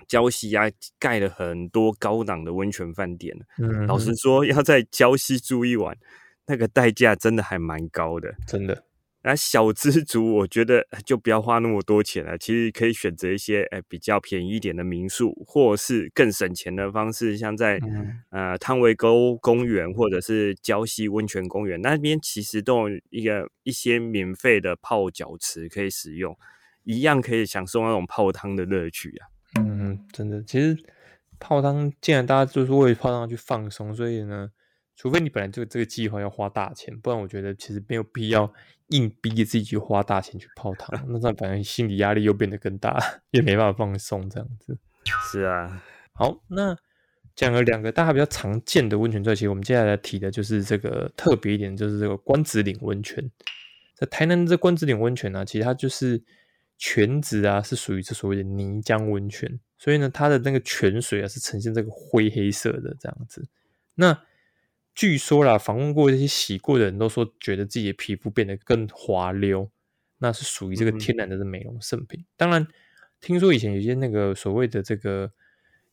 [0.08, 3.36] 礁溪啊，盖了很多高档的温泉饭店。
[3.58, 5.96] 嗯，老实说，要在礁溪住一晚，
[6.46, 8.34] 那个代价真的还蛮高的。
[8.46, 8.84] 真的，
[9.24, 12.36] 那小资族，我觉得就不要花那么多钱了。
[12.36, 17.78] 其实可以选择一些诶比较便宜一点的民宿，或是更省钱的方式，像在
[18.30, 26.36] 呃汤围沟公园或者是礁溪温泉公园那边，其实都有一个一些免费的泡脚池可以使用，
[26.82, 29.30] 一样可以享受那种泡汤的乐趣啊。
[29.60, 30.76] 嗯，真的，其实
[31.38, 34.50] 泡汤既然大家就是为泡汤去放松，所以呢，
[34.96, 38.50] 除非你本来就这个计划要花大钱，不然我觉得其实没有必要
[38.88, 42.98] 硬逼着自己去花大钱去泡汤，那这样反而心理压力又变得更大，
[43.30, 44.78] 也没办法放松这样子。
[45.30, 45.82] 是啊，
[46.14, 46.74] 好，那
[47.36, 53.30] 讲了两个大家比较常见的温泉之后，其实我们接下来提的就是这个特别一点，就是这个关子岭温泉。
[53.94, 56.22] 在台南这关子岭温泉呢，其实它就是。
[56.84, 63.46] 泉质啊是属于这所谓的泥浆温泉，所以呢，它的那个泉水啊是呈现这个灰黑色的这样子。
[63.94, 64.20] 那
[64.92, 69.70] 据说啦，访问过这些洗过的人都说，觉得自己的皮肤变得更滑溜，
[70.18, 72.24] 那是属于这个天然的美容圣品。
[72.36, 72.66] 当然，
[73.20, 75.30] 听说以前有些那个所谓的这个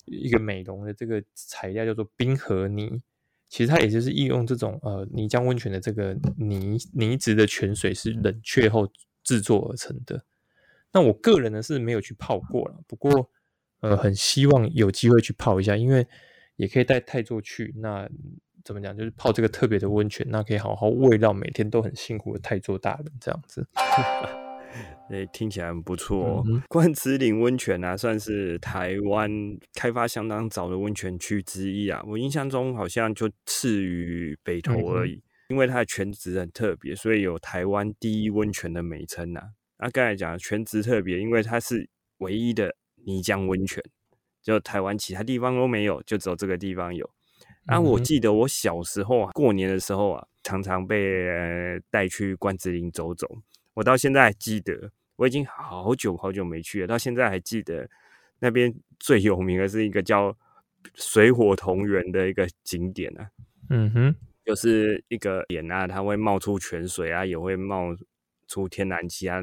[0.05, 3.03] 一个美容的这个材料叫做冰河泥，
[3.47, 8.91] 其实它也就是利用这种呃泥浆温泉的这个泥泥质的泉水是冷却后
[9.23, 10.25] 制作而成的。
[10.91, 13.29] 那我个人呢是没有去泡过了，不过
[13.81, 16.05] 呃很希望有机会去泡一下，因为
[16.55, 17.73] 也可以带泰座去。
[17.77, 18.09] 那
[18.63, 18.95] 怎么讲？
[18.95, 23.65] 就是泡这个特别的温泉，那可以好好慰劳每天都很辛苦的泰座大人这样子。
[25.09, 26.43] 哎，听起来很不错。
[26.69, 29.31] 关子岭温泉啊，算是台湾
[29.73, 32.03] 开发相当早的温泉区之一啊。
[32.05, 39.41] 我印象中好像就次于北投而已，因为它的泉质很特别，所以有台湾第一温泉的美称呐。
[39.79, 43.81] 那刚才讲全职特别，因为它是唯一的泥浆温泉，
[44.41, 47.09] 就台湾其他地方都没有，就只有这个地方有。
[47.65, 51.27] 啊，我记得我小时候啊，过年的时候啊，常常被
[51.89, 53.27] 带去关子岭走走。
[53.73, 57.89] 我到现在还记得，我已经好久好久没去了，到现在还记得
[58.39, 60.35] 那边最有名的是一个叫
[60.95, 63.29] 水火同源的一个景点啊。
[63.69, 67.95] 嗯哼，就是一个点啊，它会冒出泉水啊，也会冒
[68.47, 69.41] 出天然气啊。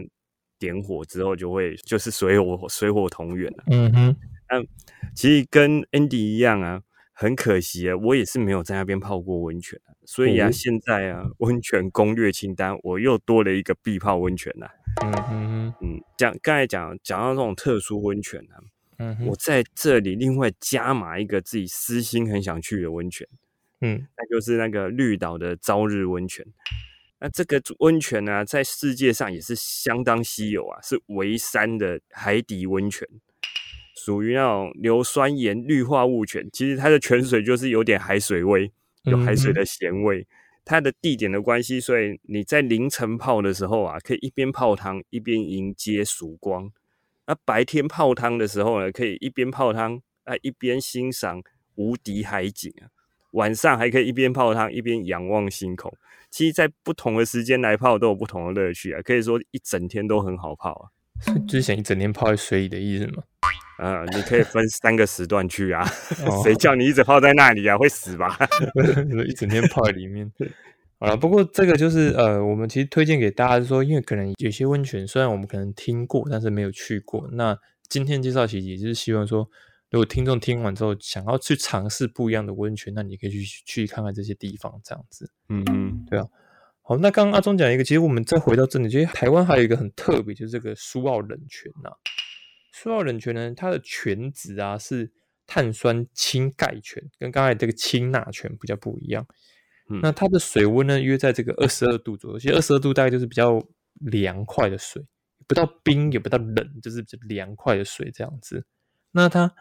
[0.58, 3.64] 点火之后就会就是水火 水火同源了。
[3.66, 4.16] 嗯哼，
[4.48, 4.66] 嗯，
[5.14, 14.70] 其实跟 Andy 一样啊，很可惜啊，我也是没有在那边泡过温泉，所以啊，现在啊，温泉攻略清单我又多了一个必泡温泉了。
[15.04, 18.56] 嗯哼嗯，讲刚才讲讲到这种特殊温泉啊，
[18.98, 23.28] 嗯，我在这里另外加码一个自己私心很想去的温泉，
[23.82, 26.46] 嗯，那就是那个绿岛的朝日温泉。
[27.26, 33.04] 那这个温泉呢，在世界上也是相当稀有啊，是围山的海底温泉，
[33.96, 36.48] 属于那种硫酸盐氯化物泉。
[36.52, 38.70] 其实它的泉水就是有点海水味，
[39.02, 40.24] 有海水的咸味。
[40.64, 46.70] 它的地点的关系，所以你在凌晨泡的时候啊，可以一边泡汤一边迎接曙光。
[47.26, 51.42] 那白天泡汤的时候呢，可以一边泡汤啊一边欣赏
[51.74, 52.86] 无敌海景啊。
[53.36, 55.92] 晚上还可以一边泡汤一边仰望星空。
[56.30, 60.84] 其实，在不同的时间来泡都有不同的乐趣啊，可以说一整天都很好泡啊。
[61.46, 63.22] 就是想一整天泡在水里的意思吗？
[63.78, 65.84] 啊，你可以分三个时段去啊。
[66.42, 67.76] 谁叫你一直泡在那里啊？
[67.78, 68.36] 会死吧？
[69.26, 70.30] 一整天泡在里面。
[70.98, 77.28] 好了，不过这个就是呃，我们其实推荐给大家说，因为可能有些温泉虽然我们可能听过，但是没有去过。
[77.32, 77.56] 那
[77.88, 79.48] 今天介绍其实也就是希望说。
[79.96, 85.32] 如果听众听完之后想要去尝试不一样的温泉，那你可以去去看看这些地方，这样子。
[85.48, 86.26] 嗯嗯，对啊。
[86.82, 91.90] 好，那刚刚阿忠讲一个，其实我们再回到这里，其实台湾还有一个很特别，就是这个苏澳冷泉呐。
[92.72, 95.10] 苏澳冷泉呢，它的泉质啊是
[95.46, 99.26] 碳酸氢钙泉，跟刚才这个氢钠泉比较不一样。
[100.02, 103.58] 那它的水温呢约在这个二十二度左右，其实二十二度大概就是比较
[103.94, 105.02] 凉快的水，
[105.46, 108.66] 不到冰也不到冷，就是比较凉快的水这样子。
[109.12, 109.54] 那它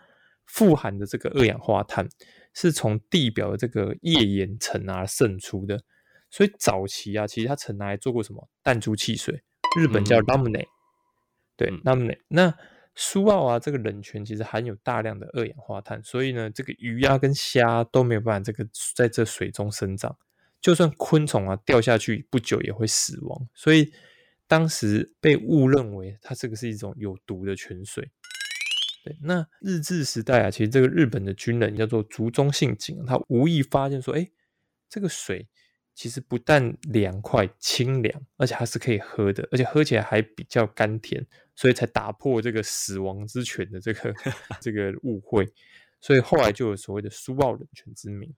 [0.45, 2.07] 富含的这个二氧化碳
[2.53, 5.81] 是从地表的这个页岩层啊渗出的，
[6.29, 8.49] 所以早期啊，其实它曾拿来做过什么？
[8.63, 9.43] 弹珠汽水，
[9.77, 10.67] 日本叫 Lemonade，
[11.57, 12.21] 对 Lemonade。
[12.29, 12.55] 那
[12.95, 20.17] 苏澳啊，这个冷泉其实含有大量的二氧化碳，所以呢，这个鱼啊跟虾都没有办法这个在这水中生长，
[20.61, 23.91] 就算昆虫啊掉下去不久也会死亡，所以
[24.47, 28.09] 当时被误认为它这个是一种有毒的泉水。
[29.05, 34.27] 对，那日治时代啊，其实这个日本的军人叫做竹中信景，他无意发现说，哎，
[34.89, 35.47] 这个水
[35.93, 44.11] 其实不但凉快清凉，而且还是可以喝的，而且喝起来还比较甘甜，所以才打破这个死亡之泉的这个
[44.59, 45.47] 这个误会，
[46.01, 48.33] 所以后来就有所谓的苏澳冷泉之名。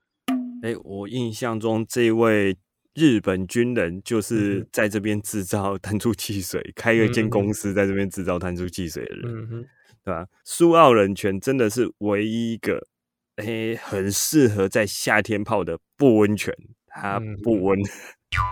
[0.64, 2.58] 哎，我印象中这位
[2.94, 9.70] 日本军人就是在这边制造 弹珠汽水，开了一间公司在这边制造弹珠汽水的人。
[10.08, 10.28] 对吧？
[10.46, 12.88] 苏澳冷泉真的是唯一一个，
[13.36, 16.56] 诶，很适合在夏天泡的不温泉，
[16.88, 17.78] 它不温。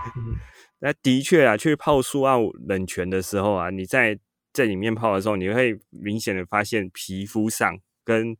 [0.80, 4.18] 那的确啊，去泡苏澳冷泉的时候啊，你在
[4.52, 8.36] 在里面泡的时候，你会明显的发现皮肤上跟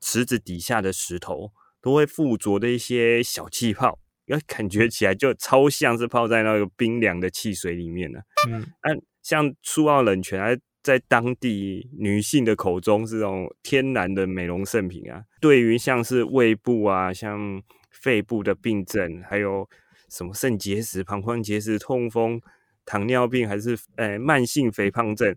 [0.00, 8.18] 池子底下的石头都会附着的一些小气泡，要感觉起来就超像是泡在那个冰凉的汽水里面呢。
[8.48, 8.90] 嗯，那
[9.22, 15.24] 像苏澳冷泉在当地女性的口中是这种天然的美容圣品啊。
[15.40, 19.68] 对于像是胃部啊、像肺部的病症，还有
[20.08, 22.40] 什么肾结石、膀胱结石、痛风、
[22.84, 25.34] 糖尿病，还是呃慢性肥胖症，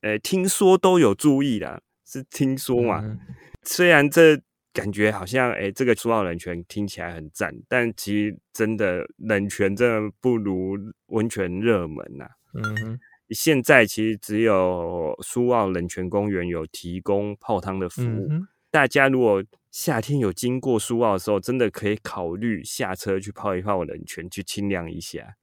[0.00, 3.18] 呃，听说都有注意的，是听说嘛。
[3.64, 4.40] 虽然这
[4.72, 12.26] 感觉好像哎，这个初奥冷泉听起来很赞，但其实真的冷泉真的不如温泉热门呐。
[12.54, 13.00] 嗯哼，
[13.32, 18.28] 现在其实只有苏澳冷泉公园有提供泡汤的服务。
[18.70, 25.36] 大家如果夏天有经过苏澳的时候，真的可以考虑下车去泡一泡冷泉，去清凉一下。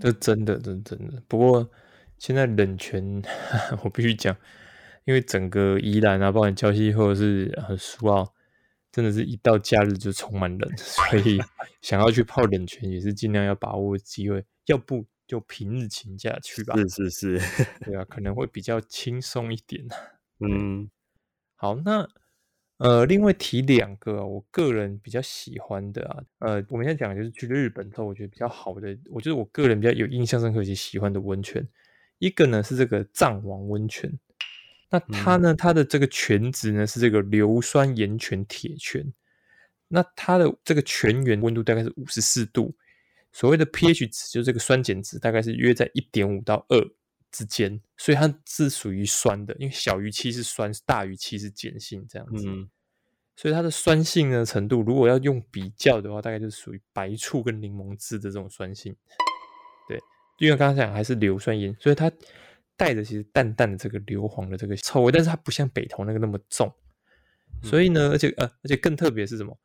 [0.00, 1.22] 这真的，真真的。
[1.28, 1.70] 不过
[2.18, 3.22] 现在冷泉，
[3.84, 4.36] 我必须讲，
[5.04, 8.32] 因为整个宜兰啊，包括礁溪或者是苏澳，
[8.92, 11.38] 真的是一到假日就充满人， 所以
[11.82, 16.74] 想要去泡冷泉也是尽量要把握机会，要不就平日请假去吧。
[16.76, 19.86] 是是是，对啊，可能会比较轻松一点。
[20.40, 20.90] 嗯，
[21.54, 22.08] 好，那。
[22.78, 31.66] 呃，另外提两个我个人比较喜欢的啊，呃，我们现在讲的就是去日本之后，我觉得比较好的，我觉得我个人比较有印象深刻及喜欢的温泉，
[32.18, 34.12] 一个呢是这个藏王温泉，
[34.90, 39.10] 那它呢，它的这个泉质呢是这个硫酸盐泉铁泉，
[39.88, 42.76] 那它的这个泉源温度大概是五十四度，
[43.36, 46.90] 所谓的 pH 值就是这个酸碱值大概是约在一点五到二。
[47.32, 52.48] 之间，所以它是属于酸的，因为小于七是酸，大于七是碱性这样子。
[52.48, 52.66] 嗯，
[53.34, 58.96] 所以它的酸性的程度，如果要用比较的话，大概就是属于白醋跟柠檬汁的这种酸性。
[59.86, 60.00] 对，
[60.38, 62.10] 因为刚刚讲还是硫酸盐，所以它
[62.74, 66.72] 带着其实淡淡的这个硫磺的这个臭味，但是它不像北投那个那么重。
[67.62, 69.58] 所以呢，而且呃，而且更特别是什么？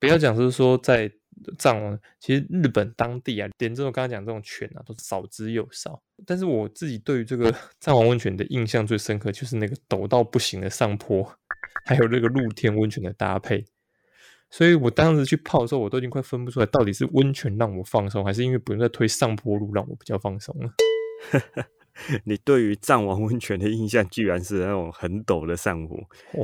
[0.00, 1.12] 不要讲是说在。
[1.58, 6.00] 藏王其实日本当地啊，连这种刚刚讲这种泉啊，都少之又少。
[6.26, 11.22] 但是我自己对于这个 藏王温泉的印象最深刻，就是那个陡到不行的上坡，
[11.84, 13.64] 还有那个露天温泉的搭配。
[14.48, 20.72] 所以我当时去泡的时候，我都已经快分不出来，到底是温泉让我放松，还是因为不用再推上坡路让我比较放松了。
[22.24, 25.98] 你对于藏王温泉的印象，居然是那种很陡的上坡。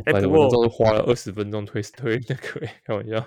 [0.06, 3.24] 哎，不过花了二十分钟推推那个，开玩笑。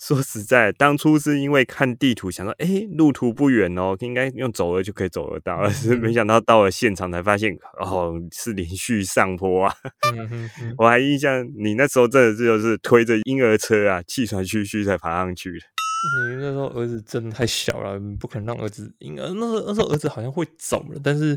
[0.00, 9.74] 说实在，当初是因为看地图，想说，哎，路途不远哦，应该用走了就可以走得到，但是没想到到了现场才发现，哦，是连续上坡啊！
[10.78, 15.58] 我还印象，你那时候真的就是推着婴儿车啊，气喘吁吁才爬上去的。
[16.28, 19.28] 你那时候儿子真的太小了，不可能让儿子婴儿。
[19.34, 21.36] 那时候那时候儿子好像会走了，但是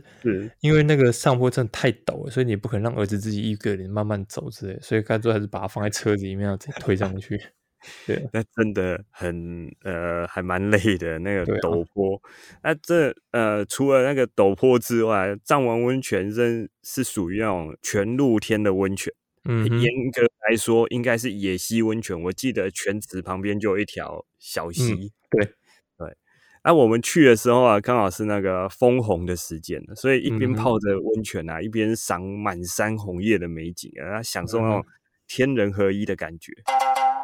[0.59, 7.41] 因为那个上坡真的太陡了，所以你不可能让儿子自己一个人慢慢走之类，所以干脆还是把他放在车子里面，要自己推上去。
[8.06, 12.22] 对，那真的很呃，还蛮累的那个陡坡。
[12.63, 19.13] 那这呃，除了那个陡坡之外，藏王温泉真是属于那种全露天的温泉。
[19.46, 22.22] 嗯，严格来说，应该是野溪温泉。
[22.24, 25.13] 我记得泉池旁边就有一条小溪。
[25.30, 25.46] 对
[25.98, 26.18] 对。
[26.65, 34.86] 那我们去的时候啊，刚好是那个枫红的时间所以一边泡着温泉啊，一边赏满山红叶的美景啊，享受那种
[35.26, 36.52] 天人合一的感觉。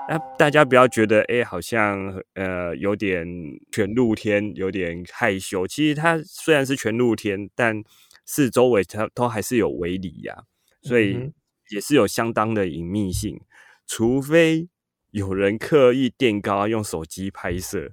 [0.07, 3.27] 那大家不要觉得，哎，好像呃有点
[3.71, 5.65] 全露天，有点害羞。
[5.65, 7.83] 其实它虽然是全露天，但
[8.23, 10.43] 是周围它都还是有围篱呀，
[10.83, 11.31] 所以
[11.71, 13.41] 也是有相当的隐秘性。
[13.87, 14.67] 除非
[15.09, 17.91] 有人刻意垫高用手机拍摄，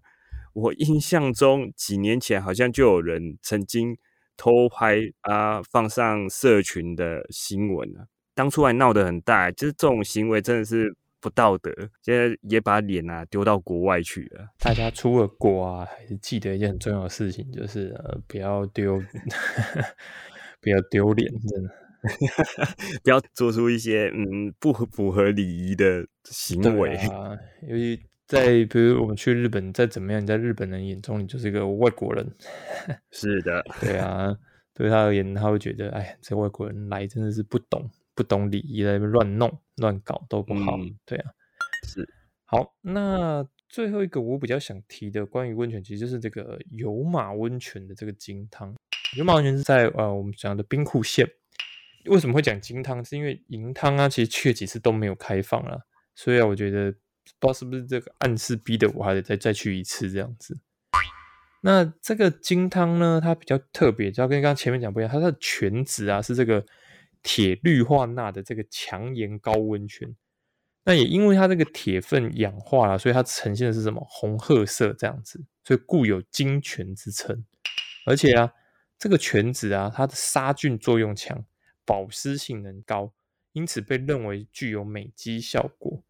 [0.52, 3.96] 我印象中几年前好像就有人曾经
[4.36, 9.50] 偷拍啊，放上社群的新闻啊，当初还闹得很大。
[9.50, 10.94] 就是这种行为真的是。
[11.22, 11.70] 不道德，
[12.02, 14.48] 现在也把脸啊丢到国外去了。
[14.58, 19.00] 大家出了国啊，还是记得一件很重要的事情，就是呃，不要丢，
[20.60, 21.70] 不要丢脸，真的，
[23.04, 27.38] 不要做出一些嗯不符合礼仪的行为啊。
[27.68, 32.28] 尤其在比如我们去日本，再怎么样，你在日本人眼中，你就是一个外国人。
[33.12, 34.36] 是的， 对啊，
[34.74, 37.88] 对他而言，他会觉得，哎，这外国人来真的是不懂。
[38.14, 41.30] 不懂礼仪在那边乱弄乱搞都不好，对啊，
[41.88, 42.06] 是
[42.44, 42.74] 好。
[42.82, 48.74] 那最后一个我比较想提的关于温泉，其实就是这个有马温泉的这个金汤。
[49.16, 51.26] 有马温泉是在呃我们讲的兵库县。
[52.06, 53.02] 为什么会讲金汤？
[53.02, 60.60] 是因为银汤啊，其实去了几次都没有开放了，所以啊，我觉得不知道是不是这个暗示逼的我还得再再去一次这样子。
[61.62, 66.66] 那这个金汤呢，它比较特别，就要跟刚刚前面讲不一样，它的泉质啊是这个。
[67.22, 70.16] 铁氯化钠的这个强盐高温泉，
[70.84, 77.44] 那也因为它这个铁分氧化了，所以它呈现的是什么红褐色这样子，所以故有金泉之称。
[78.06, 78.52] 而且啊，
[78.98, 81.44] 这个泉子啊，它的杀菌作用强，
[81.84, 83.12] 保湿性能高，
[83.52, 86.02] 因此被认为具有美肌效果。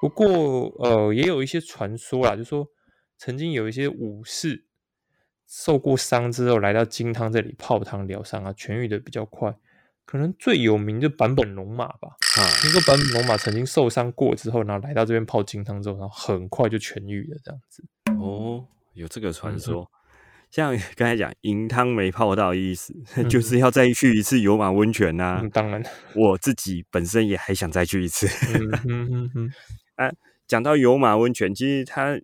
[0.00, 2.68] 不过呃，也有一些传说啦，就说
[3.18, 4.66] 曾经有一些武士
[5.48, 9.56] 受过伤之后，来到金汤这里泡汤疗伤啊，痊愈的比较快。
[10.06, 12.16] 可能最有名就版本龙马吧。
[12.38, 17.84] 啊，听说版本龙马曾经受伤过之后，然后来到这边泡金汤之后，然后很快就痊愈了，这样子。
[18.18, 19.90] 哦，有这个传说。
[20.48, 22.94] 像刚才讲银汤没泡到意思，
[23.28, 25.42] 就是要再去一次油马温泉呐。
[25.52, 25.82] 当然，
[26.14, 28.28] 我自己本身也还想再去一次。
[28.54, 29.50] 嗯嗯嗯。
[29.96, 30.08] 啊，
[30.46, 32.18] 讲到油马温泉，其实它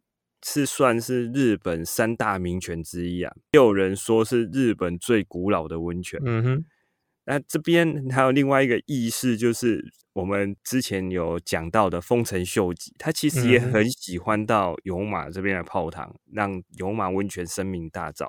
[0.47, 3.35] 是算是日本三大名泉之一啊。
[3.53, 6.21] 也有人说是日本最古老的温泉。
[6.25, 6.65] 嗯哼。
[7.25, 18.29] 那这边还有另外一个意思，就是我们之前有讲到的丰臣秀吉，他其实也很喜欢到有马这边来泡汤，让有马温泉声名大噪，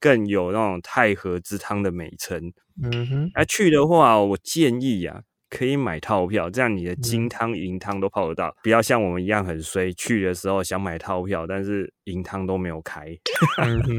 [0.00, 2.52] 更有那种太和之汤的美称。
[2.82, 13.14] 嗯哼，那去的话，我建议呀，可以买套票，这样你的金汤银汤都泡得到，不要像我们一样很衰，去的时候想买套票，但是银汤都没有开。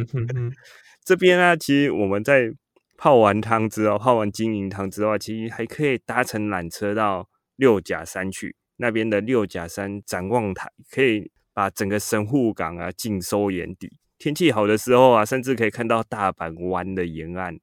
[1.06, 2.52] 这边呢，其实我们在。
[2.98, 8.56] 泡完汤之后，泡完金银汤之后，其实还可以搭乘缆车到六甲山去。
[8.78, 14.00] 那边的六甲山展望台可以把整个神户港啊尽收眼底。
[14.18, 17.60] 天气好的时候啊，甚至可以看到大阪湾的沿岸。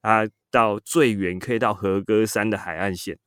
[0.00, 3.18] 啊，到最远可以到和歌山的海岸线。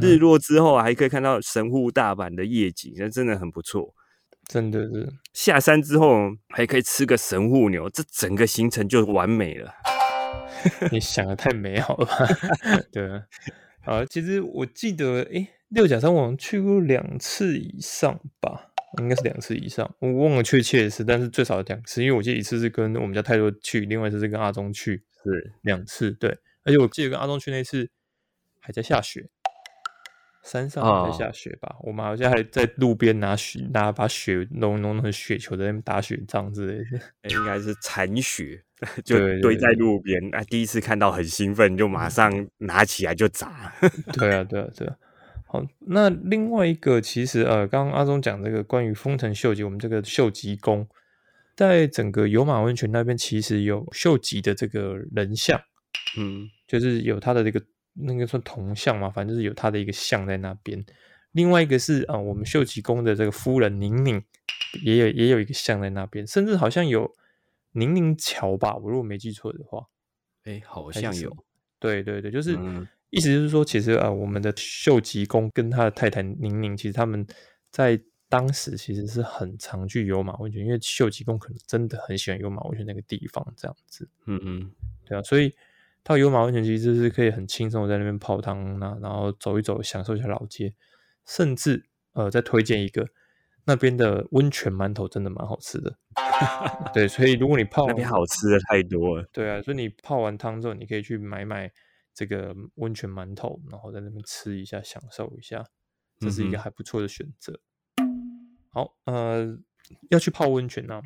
[0.00, 3.92] 日落之后还可以看到神户大阪的夜景，那真的很不错。
[4.48, 9.74] 真的是下山之后还可以吃个神户牛，这整个行程就完美了。
[10.90, 12.08] 你想的太美好了，
[12.92, 13.26] 对啊，
[13.84, 27.90] 啊，其实我记得，诶，六甲山我去过两次以上吧，应该是两次以上，我忘了确切的是，但是最少两次，因为我记得一次是跟我们家泰多去，另外一次是跟阿忠去，是两次，对，而且我记得跟阿忠去那次
[28.60, 29.28] 还在下雪。
[30.46, 31.74] 山上在下雪吧？
[31.80, 37.30] 我们好像还在路边拿雪，拿把雪弄弄成雪球在那边打雪仗之类的。
[37.30, 38.62] 应该是残雪，
[39.04, 40.32] 就堆在路边。
[40.32, 43.72] 啊，第一次看到很兴奋，就马上拿起来就砸。
[44.14, 44.96] 对啊，对啊，对啊。
[45.48, 50.86] 好，那另外一个其实呃，刚刚阿忠讲这个关于丰臣秀吉，我们这个秀吉宫，
[51.56, 55.60] 在整个有马温泉那边其实有秀吉的这个人像，
[56.16, 57.60] 嗯，就是有他的这个。
[57.98, 60.84] 那个算铜像嘛，反正就是有他的一个像在那边。
[61.32, 64.22] 另外一个是啊，我们秀吉宫的这个夫人宁宁，
[64.82, 67.10] 也有也有一个像在那边，甚至好像有
[67.72, 69.86] 宁宁桥吧，我如果没记错的话，
[70.44, 71.36] 哎，好像有。
[71.78, 72.58] 对对对，就是
[73.10, 77.26] 意思就是说，其实啊，我们的秀吉宫跟他的太太宁宁，其实他们
[77.70, 84.08] 在当时其实是很常去游马温泉，因为秀吉宫可能真的很喜欢游马温泉那个地方，这样子。
[84.24, 84.70] 嗯嗯，
[85.04, 85.54] 对啊，所以。
[86.08, 90.72] 到有马温泉其实是可以很轻松的在那边泡汤那然后走一走，享受一下老街，
[91.26, 93.08] 甚至呃再推荐一个
[93.64, 95.98] 那边的温泉馒头，真的蛮好吃的。
[96.94, 99.28] 对，所以如果你泡那边好吃的太多了。
[99.32, 101.68] 对啊，所以你泡完汤之后，你可以去买买
[102.14, 105.64] 这个温泉馒头，然后在那边吃一下，享受一下，
[106.20, 107.58] 这是一个还不错的选择。
[108.70, 109.58] 好，呃，
[110.10, 111.02] 要去泡温泉呢，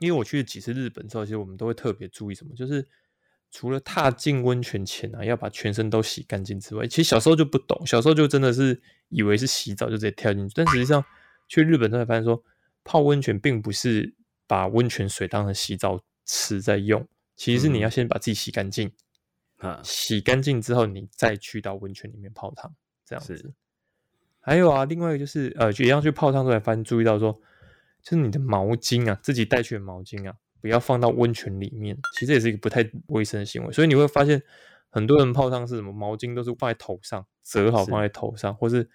[0.00, 2.84] 因为我去了几次日本之后，其实我们都会特别注意什么，就是。
[3.50, 11.02] 除了踏进温泉前啊，要把全身都洗干净之外，其实小时候就不懂，小时候就真的是以为是洗澡就直接跳进去，但实际上
[11.48, 12.42] 去日本之后发现说，
[12.84, 14.14] 泡温泉并不是
[14.46, 18.92] 把温泉水当成洗澡池在用，其实是你要先把自己洗干净
[19.56, 22.74] 啊，洗干净之后你再去到温泉里面泡汤
[23.06, 23.54] 这样子。
[24.40, 27.32] 还有啊，另外一个就是呃，一样去泡汤之后发现注意到说，
[28.02, 30.34] 就是你的毛巾啊，自己带去的毛巾啊。
[30.60, 33.72] 不要放到温泉里面，其实也是一个不太卫生的行为。
[33.72, 34.42] 所以你会发现，
[34.90, 38.88] 很多人泡汤是什么毛巾都是放在头上，折好放在头上，或是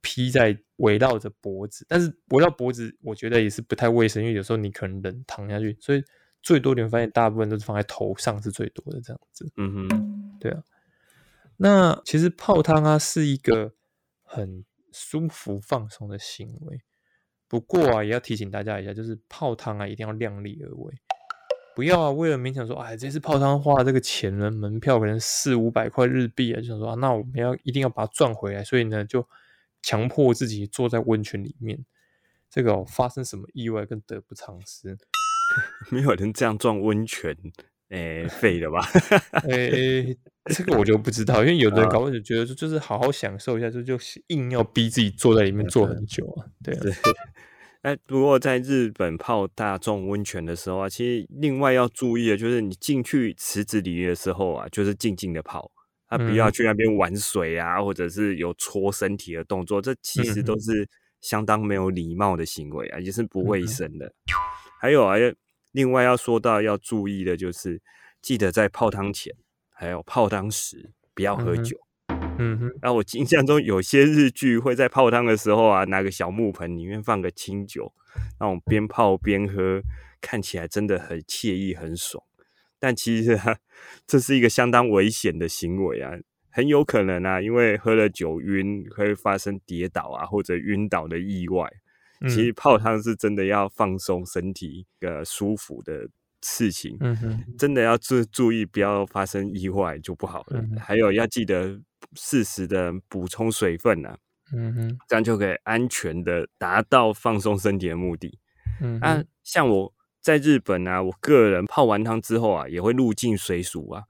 [0.00, 1.86] 披在围绕着脖子。
[1.88, 5.76] 但是围绕脖子，我觉得也是不太卫生，因为有时候你可能冷躺下去。
[5.80, 6.02] 所以
[6.42, 9.50] 最多你会发现，大部分都是放在头上是最多的这样子。
[9.56, 10.62] 嗯哼，对啊。
[11.56, 13.74] 那其实泡汤啊是一个
[14.22, 16.80] 很舒服放松的行为。
[17.50, 20.94] 不过啊，也要提醒大家一下，就是泡汤啊，一定要量力而为，
[21.74, 29.26] 不要啊，为了勉强说，哎，这次泡汤花这个钱呢，门票可能四五百块日币啊，就想说，那我们要一定要把它赚回来，所以呢，就
[29.82, 31.84] 强迫自己坐在温泉里面，
[32.48, 34.96] 这个发生什么意外更得不偿失。
[35.90, 37.36] 没有人这样赚温泉，
[37.90, 38.80] 哎，废了吧？
[39.48, 40.16] 哎，
[40.46, 46.80] 这个我就不知道，因为有的人搞不就觉得说，就是好好享受一下，就就硬要逼自己坐在里面坐很久啊，对啊。
[47.82, 55.72] 哎，不过在日本泡大众温泉的时候啊，其实另外要注意的，就是你进去池子里的时候啊，就是静静的泡，
[56.08, 60.86] 啊，不要去那边玩水啊，或者是有搓身体的动作，这其实都是
[61.22, 64.12] 相当没有礼貌的行为啊，也是不卫生的。
[64.78, 65.16] 还有啊，
[65.72, 67.80] 另外要说到要注意的，就是
[68.20, 69.34] 记得在泡汤前
[69.70, 71.78] 还有泡汤时不要喝酒。
[72.38, 77.92] 嗯哼，然后我印象中有些日剧会在泡汤的时候啊，拿个小木盆里面放个清酒，
[78.38, 79.82] 那种边泡边喝，
[80.20, 82.24] 看起来真的很惬意、很爽。
[82.78, 83.58] 但其实啊，
[84.06, 86.12] 这是一个相当危险的行为啊，
[86.50, 91.70] 很有可能啊，因为喝了酒晕会发生跌倒啊或者晕倒的意外。
[92.28, 96.08] 其实泡汤是真的要放松身体、呃舒服的
[96.42, 96.96] 事情。
[97.00, 100.62] 嗯哼，真的要注注意，不要发生意外就不好了。
[100.78, 101.80] 还有要记得
[102.14, 104.18] 适时的补充水分啊。
[104.52, 108.38] 嗯哼，这样就可以安全的达到放松身体的目的。
[108.82, 114.02] 嗯，啊，像我在日本啊，我个人泡完汤之后啊，也会入境水煮啊。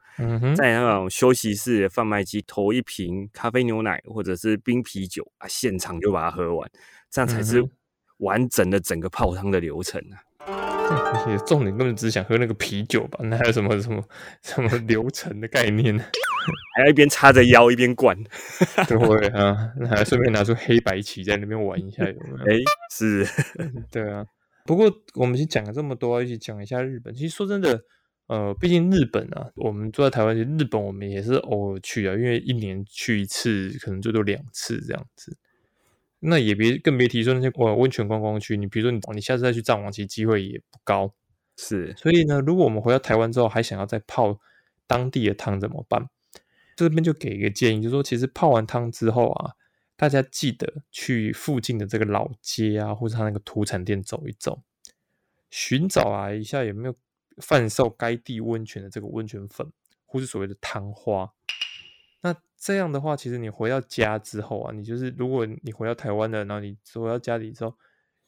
[0.57, 6.71] 在那种休息室贩卖机投一瓶咖啡牛奶或者是冰啤酒啊，现场就把它喝完，
[7.11, 7.63] 这样才是。
[8.21, 10.17] 完整的整个泡汤的流程啊！
[10.91, 13.21] 而且重点根本只想喝那个啤酒吧？
[13.23, 14.03] 那还有什么什么
[14.43, 16.03] 什么流程的概念呢？
[16.75, 18.17] 还要一边叉着腰一边灌？
[18.89, 22.37] 对啊，那还顺便拿出黑白棋在那边玩一下有没有？
[22.39, 22.59] 哎，
[22.93, 23.27] 是，
[23.91, 24.25] 对啊。
[24.65, 27.15] 不过我们先讲了这么多，一起讲一下日本。
[27.15, 27.81] 其实说真的，
[28.29, 35.37] 呃，毕竟日本啊，我们住在台湾，日本我们也是偶尔去啊，因为一年去一次，可能最多两次这样子。
[36.21, 41.15] 那也别更别提说那些呃温泉观光区，你比如说你你下次再去藏王，其实机会也不高。
[41.57, 44.39] 是，所以呢，如果我们回到台湾之后还想要再泡
[44.87, 46.09] 当地的汤怎么办？
[46.77, 49.53] 这边就给一个建议，就是说其实泡完汤之后啊，
[49.97, 54.63] 大家记得去附近的这个老街啊，或者他那个土产店走一走，
[55.51, 56.95] 寻找啊一下有没有
[57.39, 59.71] 贩售该地温泉的这个温泉粉，
[60.07, 61.33] 或是所谓的汤花。
[62.61, 67.75] 这样的话，其实你回到家之后啊，你就是如果你回到台湾的，然后你回到家里之后，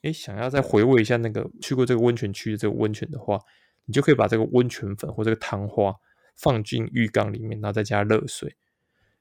[0.01, 3.39] 哎，想要再回味一下那个去过这个温泉区的这个温泉的话，
[3.85, 5.95] 你就可以把这个温泉粉或这个汤花
[6.35, 8.57] 放进浴缸里面，然后再加热水。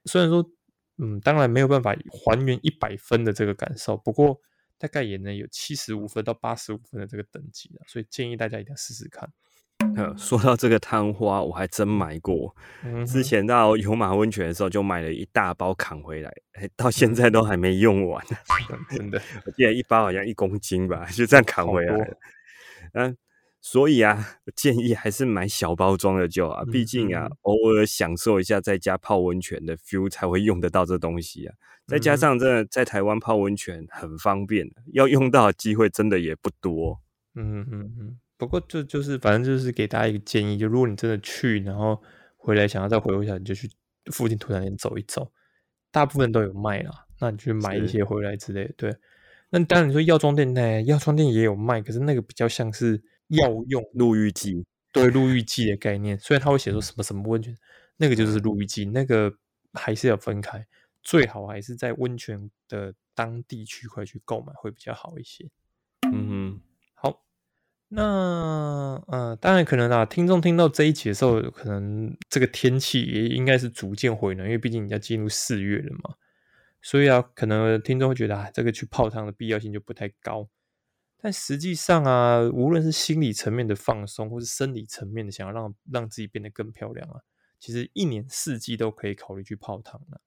[0.06, 0.50] 虽然说，
[0.98, 4.40] 嗯，当然没有办法还原一百分的这个感受，不过
[4.78, 9.30] 大概也能有七十五分到八十五分的这个等级了，所以建议大家一定要试试看。
[10.18, 12.56] 说到这个汤花，我还真买过。
[13.06, 18.26] 之前到油马温泉的时候，就买了一大包扛回来，哎，到现在都还没用完。
[18.90, 22.18] 真的， 我记得一包好像一公斤吧，就这样扛回来了。
[22.94, 23.18] 嗯，
[23.62, 31.56] 所以啊，建议还是买小包装的就啊，毕竟啊，偶尔享受一下在家泡温泉的 feel 才会用得到这东西啊。
[31.88, 37.02] 再加上真的在台湾泡温泉很方便，要用到的机会真的也不多。
[37.36, 38.20] 嗯嗯嗯。
[38.46, 42.02] 不过就就是反正就是给大家一个建议，就如果你真的去，然后
[42.38, 43.70] 回来想要再回味一下，你就去
[44.12, 45.32] 附近土产店走一走，
[45.92, 47.06] 大部分都有卖啦。
[47.20, 48.74] 那你去买一些回来之类的。
[48.76, 48.96] 对，
[49.52, 56.18] 那当然你说药妆店呢，药妆店也有卖，可是那个比较像是药用沐浴剂，对，沐浴剂的概念。
[56.18, 57.56] 虽然他会写说什么什么温泉，
[57.98, 59.32] 那个就是沐浴剂，那个
[59.74, 60.66] 还是要分开，
[61.04, 65.48] 最好还是在温泉的当地区块去购买会比较好一些。
[66.12, 66.62] 嗯哼。
[67.94, 76.16] 那呃，当然可能啊，听众听到这一集的时候，可能这个天气也应该是逐渐回暖，因为毕竟你要进入四月了嘛，
[76.82, 80.48] 所以啊，可能听众会觉得啊，这个去泡汤的必要性就不太高。
[81.22, 87.20] 但实际上啊，无论是心理层面的放松，或是生理层面的想要让让自己变得更漂亮啊，
[87.60, 90.22] 其实一年四季都可以考虑去泡汤的。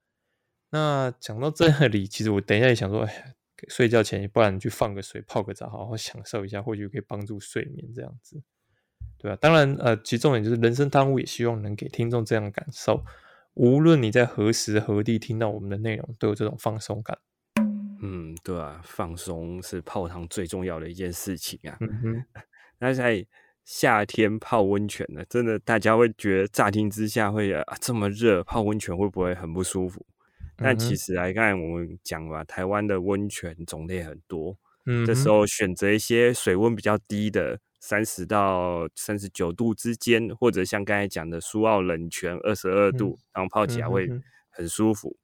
[0.69, 3.35] 那讲到这里，其实我等一下也想说，哎。
[3.69, 8.43] 睡觉前，不然你去放个水，泡个澡，好好享受一下，或许可以帮助睡眠，这样子，
[9.19, 9.37] 对啊？
[9.41, 13.05] 当然，呃，其重点就是人生汤屋，也希望能给听众这样的感受。
[13.55, 17.19] 无论你在何时何地听到我们的内容，都有这种放松感。
[18.03, 21.77] 嗯，对啊，放松是泡汤最重要的一件事情啊。
[21.81, 22.25] 嗯哼，
[22.81, 23.25] 那在
[23.65, 30.05] 夏天泡温泉呢，真的大家会觉得乍听之下会啊这么热，泡温泉会不会很不舒服？
[30.57, 44.09] 但其实来看，我们讲吧，台湾的温泉种类很多，嗯，这时候选择一些水温比较低的，三十到三十九度之间，或者像刚才讲的苏澳冷泉二十二度，然后泡起来会
[44.51, 45.17] 很舒服。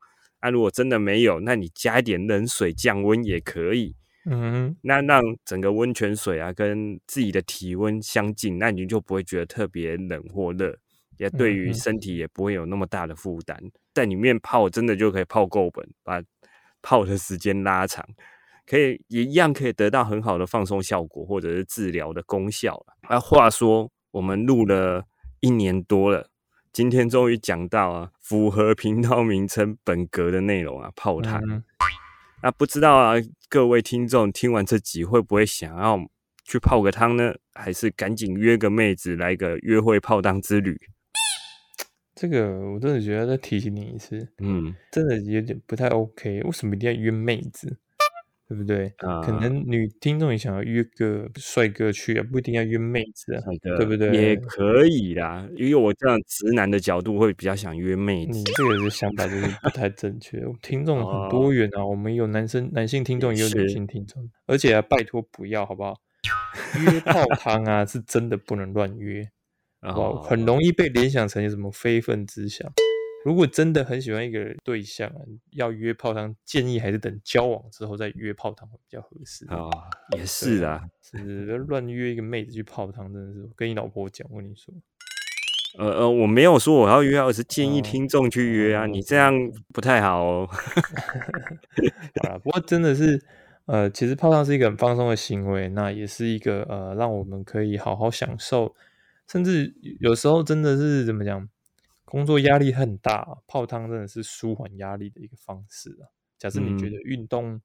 [0.42, 10.78] 那如果真的没有，那你加一点冷水降温也可以，嗯，那让整个温泉水啊跟自己的体温相近，那你就不会觉得特别冷或热。
[11.20, 13.60] 也对于身体也不会有那么大的负担，
[13.92, 16.22] 在里面泡真的就可以泡够本，把
[16.80, 18.02] 泡的时间拉长，
[18.66, 25.04] 可以也一样可以得到很好的放松效果或者是治疗的功效啊，话说我们录了
[25.40, 26.30] 一年多了，
[26.72, 31.62] 今天终于讲到啊，符合频道名称本格的内容啊，泡汤。
[32.42, 33.16] 那不知道啊，
[33.50, 35.98] 各位听众听完这集会不会想要
[36.42, 37.34] 去泡个汤呢？
[37.52, 40.80] 还是赶紧约个妹子来个约会泡汤之旅？
[42.20, 46.42] 这个我真的觉得再提醒你一次，嗯，真的有点不太 OK。
[46.42, 47.78] 为什么一定要约妹子？
[48.46, 48.92] 对不对？
[49.24, 53.40] 可能女听众也想要约个帅哥去啊，不一定要约妹子啊，
[53.78, 54.10] 对不对？
[54.12, 58.36] 也可以啦，因为我这样直男的角度会比较想约妹子。
[58.36, 60.44] 你这个想法就是不太正确。
[60.60, 65.94] 听众很多元啊，我们有男生、男性听众，也有女性听众，而且啊，拜托不要好不好？
[66.84, 69.26] 约泡汤啊，是真的不能乱约，
[69.80, 72.70] 然后很容易被联想成有什么非分之想。
[73.24, 75.12] 如果真的很喜欢一个对象，
[75.50, 79.68] 要约泡汤，建议还是等交往之后再约泡汤会比较合适啊。
[80.16, 81.18] 也是啊，是
[81.58, 84.72] 乱约一个妹子去泡汤，真的是跟你老婆讲，我跟你说。
[85.78, 88.86] 呃呃，我没有说我要约，而是建议听众去约啊。
[88.86, 89.32] 你这样
[89.72, 90.48] 不太好哦。
[92.24, 93.22] 好了，不过真的是，
[93.66, 98.74] 呃，其实泡汤是一个很放松的行为，那也是一个呃，让我们可以好好享受，
[99.30, 101.48] 甚至有时候真的是怎么讲？
[102.04, 106.10] 工作压力很大，泡汤真的是舒缓压力的一个方式啊。
[106.36, 107.60] 假设你觉得运动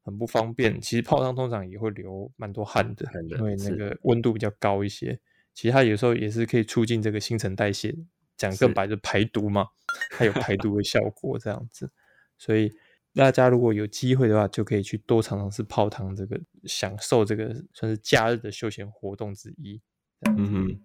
[0.00, 5.20] 很不方便，其实泡汤通常也会流蛮多汗的，因为那个温度比较高一些。
[5.52, 7.94] 其实它有时候也是可以促进这个新陈代谢，
[8.38, 9.66] 讲更白就排毒嘛，
[10.12, 11.92] 它有排毒的效果这样子。
[12.38, 12.72] 所以
[13.12, 19.82] 大家如果有机会的话，就可以去多尝尝试泡汤，这个享受这个算是假日的休闲活动之一。
[20.26, 20.80] 嗯哼，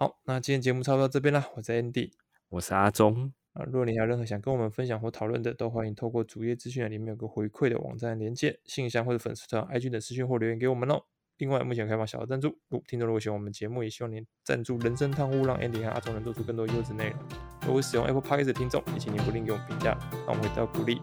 [0.00, 2.10] 好，那今天节目差不多到这边啦，我是 Andy。
[2.48, 11.02] 我是阿忠啊，如果你有任何想跟我们分享或讨论的，都欢迎透过主页资讯栏里面有个回馈的网站连接、信箱或者粉丝团、IG 的私讯或留言给我们哦。
[11.36, 17.18] 另外，目前开放小额赞助，如听众如果喜欢我们节目，也希望您赞助人生汤屋，让 Andy 和阿忠能做出更多优质内容。
[17.66, 20.98] 如果使用 Apple Podcast 的听众，也请您不吝给我们评价，让我们得到鼓励。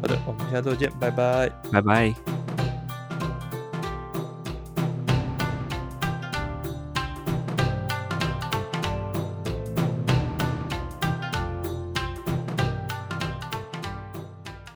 [0.00, 2.49] 好的，我们下周见，拜拜，拜拜。